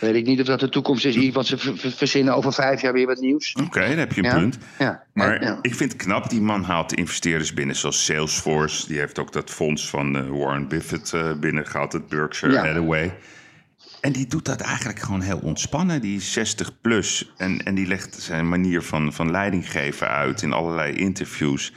[0.01, 2.53] Weet ik niet of dat de toekomst is, Yves, want ze ver- ver- verzinnen over
[2.53, 3.53] vijf jaar weer wat nieuws.
[3.65, 4.59] Oké, dan heb je een punt.
[4.79, 5.03] Ja.
[5.13, 8.87] Maar ik vind het knap, die man haalt de investeerders binnen, zoals Salesforce.
[8.87, 12.65] Die heeft ook dat fonds van eh, Warren Buffett eh binnengehaald, het Berkshire Ja.
[12.67, 13.15] Hathaway.
[14.01, 16.01] En die doet dat eigenlijk gewoon heel ontspannen.
[16.01, 20.43] Die is 60 plus en, en die legt zijn manier van, van leiding geven uit
[20.43, 21.73] in allerlei interviews.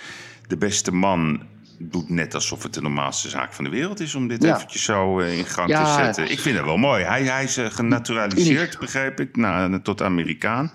[0.48, 1.42] De beste man
[1.80, 4.56] doet net alsof het de normaalste zaak van de wereld is om dit Ja.
[4.56, 5.84] eventjes zo eh, in gang Ja.
[5.98, 6.32] te zetten.
[6.32, 7.04] Ik vind het wel mooi.
[7.04, 8.80] Hij, hij is eh, genaturaliseerd, Uniek.
[8.80, 10.72] begrijp ik, nou, tot Amerikaan.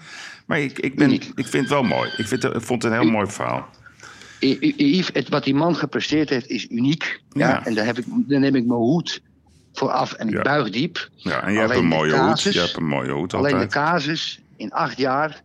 [0.46, 1.24] Maar ik, ik, ben, Uniek.
[1.34, 2.10] ik vind het wel mooi.
[2.16, 3.68] Ik, vind, ik vond het een heel mooi verhaal.
[4.40, 7.20] Yves, wat die man gepresteerd heeft, is uniek.
[7.30, 7.48] Ja.
[7.48, 7.66] Ja.
[7.66, 9.20] En daar, heb ik, daar neem ik mijn hoed
[9.78, 10.42] voor af en ik Ja.
[10.42, 11.08] buig diep.
[11.16, 12.42] Ja, en je hebt een mooie hoed.
[12.42, 15.42] Je hebt een mooie hoed Alleen de casus in acht jaar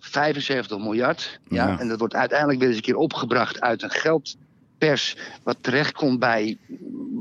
[0.00, 1.40] 75 miljard.
[1.48, 1.78] Ja, Ja.
[1.78, 5.16] En dat wordt uiteindelijk weer eens een keer opgebracht uit een geldpers.
[5.42, 6.56] wat terechtkomt bij,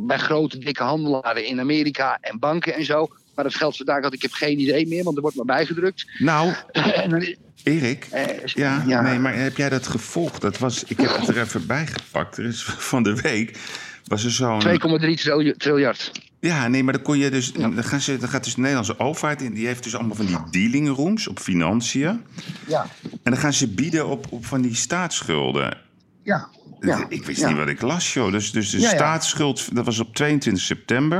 [0.07, 3.07] bij grote, dikke handelaren in Amerika en banken en zo.
[3.35, 6.05] Maar dat geldt vandaag dat ik heb geen idee meer, want er wordt maar bijgedrukt.
[6.19, 6.53] Nou,
[7.09, 8.07] dan, Erik.
[8.11, 9.01] eh, Ja, ja.
[9.01, 10.41] nee, maar heb jij dat gevolgd?
[10.41, 12.37] Dat was, ik heb het er even bij gepakt.
[12.37, 13.57] Er is van de week
[14.09, 14.61] was er zo'n...
[14.63, 14.69] 2,3
[15.15, 16.11] triljo- triljard.
[16.39, 17.53] Ja, nee, maar dan kon je dus.
[17.53, 19.53] Dan, gaan ze, dan gaat dus de Nederlandse overheid in.
[19.53, 22.21] Die heeft dus allemaal van die dealing rooms op financiën.
[22.67, 22.87] Ja,
[23.23, 25.77] En dan gaan ze bieden op, op van die staatsschulden.
[26.23, 26.49] ja.
[26.79, 27.05] ja.
[27.09, 27.47] ik wist ja.
[27.47, 28.31] niet wat ik las, joh.
[28.31, 28.89] Dus, dus de ja.
[28.89, 31.19] staatsschuld, dat was op 22 september.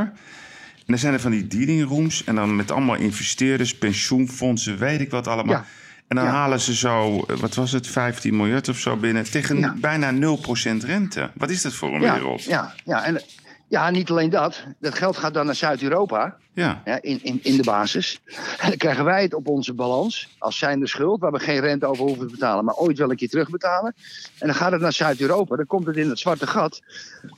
[0.78, 2.24] En dan zijn er van die dealing rooms.
[2.24, 5.66] En dan met allemaal investeerders, pensioenfondsen, weet ik wat allemaal.
[6.10, 6.32] En dan Ja.
[6.32, 9.24] halen ze zo, eh, wat was het, 15 miljard of zo binnen.
[9.32, 9.76] Tegen Ja.
[9.78, 11.30] bijna 0% rente.
[11.36, 12.44] Wat is dat voor een wereld?
[12.44, 13.22] ja, ja, en,
[13.70, 14.64] ja, niet alleen dat.
[14.80, 16.38] Dat geld gaat dan naar Zuid-Europa.
[16.54, 16.82] Ja.
[16.86, 18.22] Ja, in, in, in de basis.
[18.58, 21.86] En dan krijgen wij het op onze balans als zijnde schuld, waar we geen rente
[21.86, 23.94] over hoeven te betalen, maar ooit wel een keer terugbetalen.
[24.40, 26.82] En dan gaat het naar Zuid-Europa, dan komt het in het zwarte gat.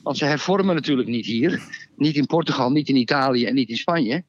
[0.03, 1.61] Want ze hervormen natuurlijk niet hier.
[1.95, 4.23] Niet in Portugal, niet in Italië en niet in Spanje.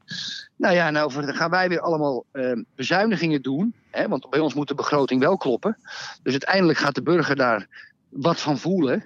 [0.57, 3.75] Nou ja, nou dan gaan wij weer allemaal eh, bezuinigingen doen.
[3.91, 5.77] Hè, want bij ons moet de begroting wel kloppen.
[6.23, 7.67] Dus uiteindelijk gaat de burger daar
[8.09, 9.05] wat van voelen.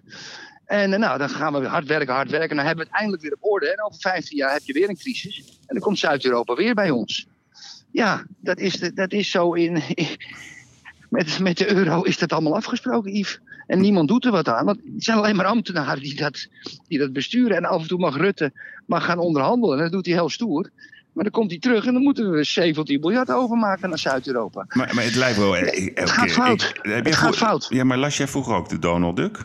[0.67, 2.51] En eh, nou, dan gaan we hard werken, hard werken.
[2.51, 3.73] En dan hebben we het eindelijk weer op orde.
[3.73, 5.37] En over 15 jaar heb je weer een crisis.
[5.39, 7.27] En dan komt Zuid-Europa weer bij ons.
[7.91, 9.83] Ja, dat is, de, dat is zo in.
[11.11, 13.41] Met, met de euro is dat allemaal afgesproken, Yves.
[13.67, 14.64] En niemand doet er wat aan.
[14.64, 16.47] Want het zijn alleen maar ambtenaren die dat,
[16.89, 17.57] die dat besturen.
[17.57, 18.53] En af en toe mag Rutte
[18.87, 19.77] mag gaan onderhandelen.
[19.77, 20.71] En dat doet hij heel stoer.
[21.12, 24.64] Maar dan komt hij terug en dan moeten we 17 miljard overmaken naar Zuid-Europa.
[24.69, 25.57] Maar, maar het lijkt wel...
[25.57, 26.62] eh, Het gaat fout.
[26.83, 27.67] ik- Het gaat fout.
[27.69, 29.39] Ja, maar las jij vroeger ook de Donald Duck?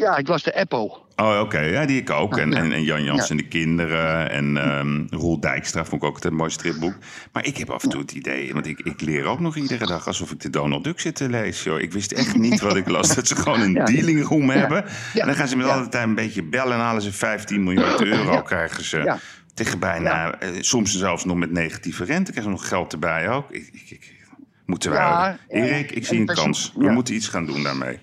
[0.00, 1.06] Ja, ik las de EPO.
[1.16, 1.58] Oh, oké.
[1.60, 2.36] Ja, die ik ook.
[2.38, 2.56] En, Ja.
[2.56, 4.30] en, en Jan Jans en de kinderen.
[4.30, 6.94] En ehm Roel Dijkstra vond ik ook altijd een mooi stripboek.
[7.32, 8.52] Maar ik heb af en toe het idee...
[8.52, 11.28] Want ik, ik leer ook nog iedere dag alsof ik de Donald Duck zit te
[11.28, 11.70] lezen.
[11.70, 11.80] Joh.
[11.80, 13.14] Ik wist echt niet wat ik las.
[13.14, 13.84] Dat ze gewoon een Ja.
[13.84, 14.58] dealing room Ja.
[14.58, 14.84] hebben.
[15.14, 16.72] En dan gaan ze met alle tijd een beetje bellen...
[16.74, 18.42] en halen ze 15 miljard euro.
[18.42, 19.16] Krijgen ze
[19.54, 20.38] tegen bijna...
[20.38, 22.30] eh, soms zelfs nog met negatieve rente.
[22.32, 23.50] Krijgen ze nog geld erbij ook.
[23.50, 24.12] Ik, ik, ik,
[24.70, 25.00] moeten wij...
[25.00, 26.72] Ja, Erik, ik zie een kans.
[26.76, 26.92] We ja.
[26.92, 27.98] moeten iets gaan doen daarmee.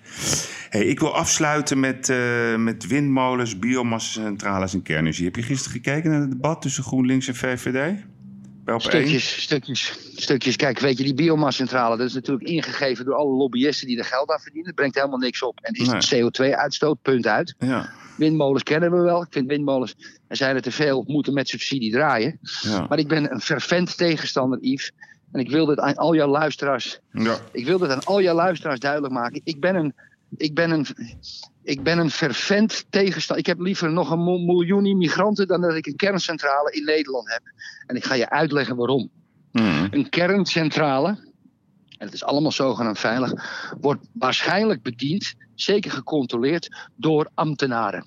[0.70, 5.26] Hey, ik wil afsluiten met, eh, met windmolens, biomassacentrales en kernenergie.
[5.26, 7.96] Heb je gisteren gekeken naar het debat tussen GroenLinks en VVD?
[8.64, 9.08] Bij op één?
[9.08, 10.56] Stukjes, stukjes, stukjes.
[10.56, 14.32] Kijk, weet je, die biomascentrale, dat is natuurlijk ingegeven door alle lobbyisten die er geld
[14.32, 14.66] aan verdienen.
[14.66, 15.60] Dat brengt helemaal niks op.
[15.62, 16.24] En is Nee.
[16.24, 17.56] CO2-uitstoot, punt uit.
[17.60, 19.22] Ja, Windmolens kennen we wel.
[19.22, 19.96] Ik vind windmolens,
[20.28, 22.40] er zijn er te veel, moeten met subsidie draaien.
[22.62, 22.86] ja.
[22.90, 24.92] Maar ik ben een fervent tegenstander, Yves.
[25.32, 27.38] En ik wil dit aan al jouw luisteraars, ja.
[27.52, 29.42] ik wil dit aan al jouw luisteraars duidelijk maken.
[29.44, 29.94] Ik ben een,
[30.38, 30.86] ik ben een,
[31.64, 33.46] ik ben een fervent tegenstander.
[33.46, 37.32] Ik heb liever nog een mil- miljoen immigranten dan dat ik een kerncentrale in Nederland
[37.32, 37.42] heb.
[37.86, 39.10] En ik ga je uitleggen waarom.
[39.52, 39.88] Mhm.
[39.90, 41.08] Een kerncentrale,
[41.98, 43.34] en het is allemaal zogenaamd veilig,
[43.80, 48.06] wordt waarschijnlijk bediend, zeker gecontroleerd, door ambtenaren.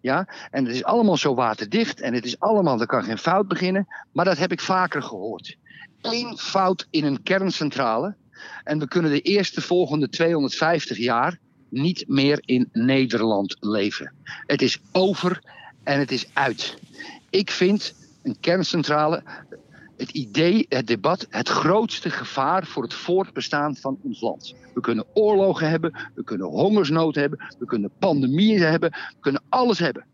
[0.00, 3.48] Ja, en het is allemaal zo waterdicht en het is allemaal, er kan geen fout
[3.48, 5.56] beginnen, maar dat heb ik vaker gehoord.
[6.02, 8.14] Eén fout in een kerncentrale
[8.64, 11.38] en we kunnen de eerste volgende 250 jaar
[11.68, 14.12] niet meer in Nederland leven.
[14.46, 15.42] Het is over
[15.82, 16.78] en het is uit.
[17.30, 19.22] Ik vind een kerncentrale
[19.96, 24.54] het idee, het debat, het grootste gevaar voor het voortbestaan van ons land.
[24.74, 29.78] We kunnen oorlogen hebben, we kunnen hongersnood hebben, we kunnen pandemieën hebben, we kunnen alles
[29.78, 30.04] hebben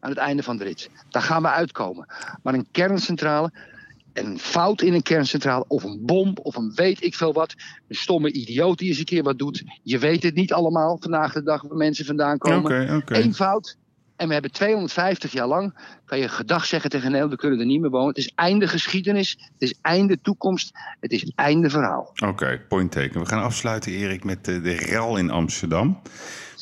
[0.00, 0.90] aan het einde van de rit.
[1.08, 2.06] Daar gaan we uitkomen.
[2.42, 3.77] Maar een kerncentrale, en
[4.18, 7.54] een fout in een kerncentrale, of een bom, of een weet ik veel wat,
[7.88, 9.64] een stomme idioot die eens een keer wat doet.
[9.82, 12.96] Je weet het niet allemaal vandaag de dag waar mensen vandaan komen.
[12.96, 13.14] Oké.
[13.14, 13.76] Eén fout
[14.16, 17.66] En we hebben 250 jaar lang, kan je gedag zeggen tegen Nederland, we kunnen er
[17.66, 18.08] niet meer wonen.
[18.08, 22.12] Het is einde geschiedenis, het is einde toekomst, het is einde verhaal.
[22.26, 23.20] Oké, point taken.
[23.20, 26.00] We gaan afsluiten, Erik, met de, de rel in Amsterdam.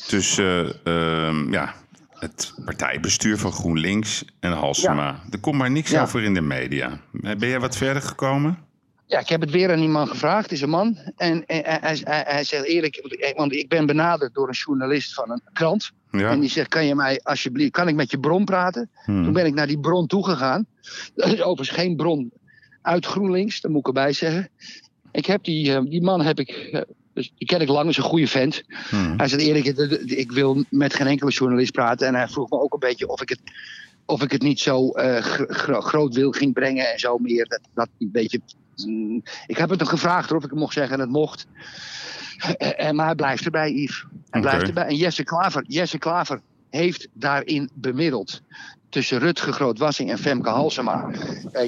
[0.07, 1.73] Tussen ehm, ja,
[2.19, 5.19] het partijbestuur van GroenLinks en Halsema.
[5.29, 6.01] Er komt maar niks Ja.
[6.01, 6.99] over in de media.
[7.21, 8.57] Eh, Ben jij wat verder gekomen?
[9.05, 10.43] Ja, ik heb het weer aan die man gevraagd.
[10.43, 10.97] Het is een man.
[11.15, 15.41] En, en hij, hij, zegt eerlijk, want ik ben benaderd door een journalist van een
[15.53, 15.91] krant.
[16.11, 16.29] Ja.
[16.29, 18.89] En die zegt, kan je mij alsjeblieft, kan ik met je bron praten?
[19.05, 19.23] Hmm.
[19.23, 20.65] Toen ben ik naar die bron toegegaan.
[21.15, 22.31] Dat is overigens geen bron
[22.81, 24.49] uit GroenLinks, dat moet ik erbij zeggen.
[25.11, 26.81] Ik heb die, eh, die man heb ik, eh,
[27.17, 28.63] dus die ken ik lang, is een goede vent.
[28.89, 29.13] Hmm.
[29.17, 29.65] Hij zei eerlijk,
[30.05, 32.07] ik- wil met geen enkele journalist praten.
[32.07, 33.39] En hij vroeg me ook een beetje of ik het,
[34.05, 37.45] of ik het niet zo eh, gro- gro- groot wil ging brengen en zo meer.
[37.47, 38.39] Dat, dat een beetje,
[38.85, 41.45] mm, ik heb het hem gevraagd of ik het mocht zeggen en het mocht.
[42.57, 44.05] Eh, eh, maar hij blijft erbij, Yves.
[44.29, 44.85] Hij blijft erbij.
[44.85, 48.41] En Jesse Klaver, Jesse Klaver heeft daarin bemiddeld.
[48.89, 51.09] Tussen Rutger Grootwassing en Femke Halsema.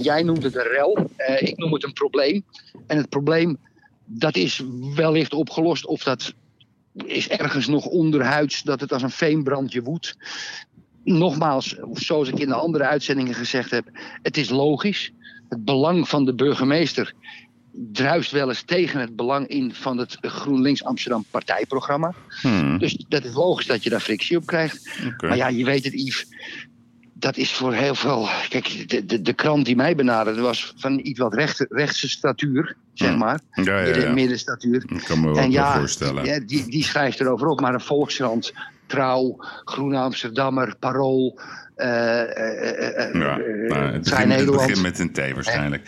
[0.01, 1.09] Jij noemt het een rel.
[1.39, 2.43] Ik noem het een probleem.
[2.87, 3.57] En het probleem,
[4.11, 4.63] dat is
[4.95, 5.85] wellicht opgelost.
[5.85, 6.33] Of dat
[7.05, 10.17] is ergens nog onderhuids dat het als een veenbrandje woedt.
[11.03, 13.85] Nogmaals, zoals ik in de andere uitzendingen gezegd heb,
[14.21, 15.11] het is logisch.
[15.49, 17.13] Het belang van de burgemeester
[17.71, 22.13] druist wel eens tegen het belang in van het GroenLinks Amsterdam partijprogramma.
[22.41, 22.77] Hmm.
[22.77, 24.89] Dus dat is logisch dat je daar frictie op krijgt.
[25.17, 26.25] Maar ja, je weet het, Yves.
[27.19, 28.27] Dat is voor heel veel.
[28.49, 32.75] Kijk, de, de, de krant die mij benaderde was van iets wat recht, rechtse statuur,
[32.93, 33.17] zeg Hmm.
[33.17, 33.39] maar.
[33.53, 34.83] Ja, ja, Midden, middenstatuur.
[34.87, 36.25] Ik kan me wel, En wel ja, voorstellen.
[36.25, 37.59] ja, die, die schrijft erover op.
[37.61, 38.53] Maar een Volkskrant,
[38.87, 41.39] Trouw, Groene Amsterdammer, Parool.
[41.75, 45.87] eh, eh, eh, eh, Ja, nou, het, begint met een T waarschijnlijk.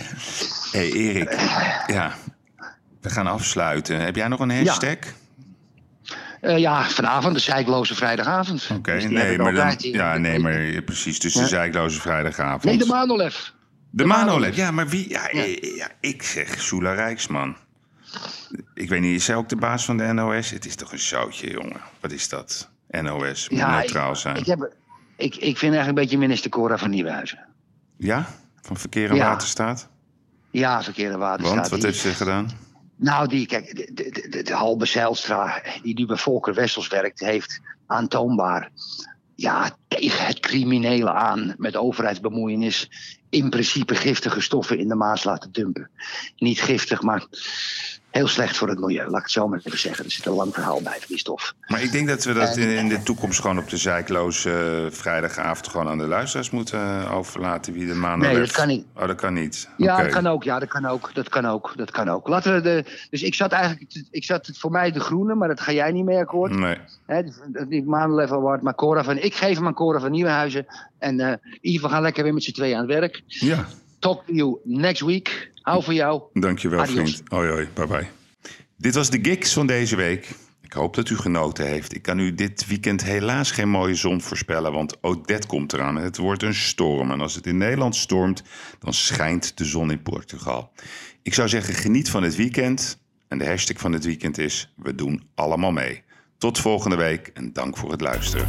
[0.71, 1.31] Hé hey Erik,
[1.87, 2.13] ja,
[3.01, 3.99] we gaan afsluiten.
[4.01, 4.97] Heb jij nog een hashtag?
[6.41, 8.69] Eh, ja, vanavond, de zeikloze vrijdagavond.
[8.77, 11.19] Oké, Dus nee, ik maar dan, ja, nee, maar precies.
[11.19, 11.45] Dus de Ja.
[11.47, 12.63] zijkloze vrijdagavond.
[12.63, 13.53] Nee, de Manolef.
[13.89, 15.09] De Manolef, ja, maar wie?
[15.09, 15.87] Ja, eh, ja.
[15.99, 17.55] ik zeg Sula Rijksman.
[18.73, 20.49] Ik weet niet, is zij ook de baas van de NOS?
[20.49, 21.81] Het is toch een zoutje, jongen.
[21.99, 22.69] Wat is dat?
[22.89, 24.35] NOS, moet Ja, neutraal ik, zijn.
[24.35, 24.73] ik, heb,
[25.17, 27.39] ik, ik vind eigenlijk een beetje minister Cora van Nieuwenhuizen.
[27.97, 28.25] Ja?
[28.61, 29.27] Van Verkeer en Ja.
[29.29, 29.89] Waterstaat?
[30.51, 31.55] Ja, verkeer en waterstaat.
[31.57, 32.49] Want, wat heeft ze gedaan?
[33.01, 37.19] Nou, die, kijk, de, de, de, de Halbe Zijlstra, die nu bij Volker Wessels werkt,
[37.19, 38.71] heeft aantoonbaar
[39.35, 42.89] ja, tegen het criminele aan met overheidsbemoeienis
[43.29, 45.89] in principe giftige stoffen in de Maas laten dumpen.
[46.37, 47.25] Niet giftig, maar
[48.11, 50.05] heel slecht voor het milieu, laat ik het zo maar even zeggen.
[50.05, 51.53] Er zit een lang verhaal bij van die stof.
[51.67, 54.91] Maar ik denk dat we dat in, in de toekomst gewoon op de zijkloze eh,
[54.91, 58.31] vrijdagavond gewoon aan de luisteraars moeten eh, overlaten wie de Manolef...
[58.31, 58.85] Nee, dat kan niet.
[58.95, 59.69] Oh, dat kan niet.
[59.77, 60.43] Ja, dat kan ook.
[60.43, 61.11] Ja, dat kan ook.
[61.13, 61.73] Dat kan ook.
[61.75, 62.27] Dat kan ook.
[62.27, 63.05] Laten we de.
[63.09, 64.05] Dus ik zat eigenlijk.
[64.11, 66.51] Ik zat het voor mij de groene, maar dat ga jij niet mee akkoord.
[66.51, 66.77] Nee.
[67.05, 67.35] Hè, dus,
[67.69, 69.17] niet Maanlevel Award, maar Cora van.
[69.17, 70.65] Ik geef hem aan Cora van Nieuwenhuizen.
[70.99, 73.23] En eh Yves, we gaan lekker weer met z'n tweeën aan het werk.
[73.27, 73.65] Ja,
[74.01, 75.50] Talk to you next week.
[75.61, 76.21] Hou van jou.
[76.33, 77.11] dankjewel Adios.
[77.11, 77.21] vriend.
[77.29, 78.07] Hoi hoi, bye bye.
[78.77, 80.29] Dit was de gigs van deze week.
[80.61, 81.95] Ik hoop dat u genoten heeft.
[81.95, 85.95] Ik kan u dit weekend helaas geen mooie zon voorspellen, want Odette komt eraan.
[85.95, 88.43] Het wordt een storm en als het in Nederland stormt,
[88.79, 90.71] dan schijnt de zon in Portugal.
[91.21, 92.99] Ik zou zeggen, geniet van het weekend.
[93.27, 96.03] En de hashtag van het weekend is, we doen allemaal mee.
[96.37, 98.47] Tot volgende week en dank voor het luisteren.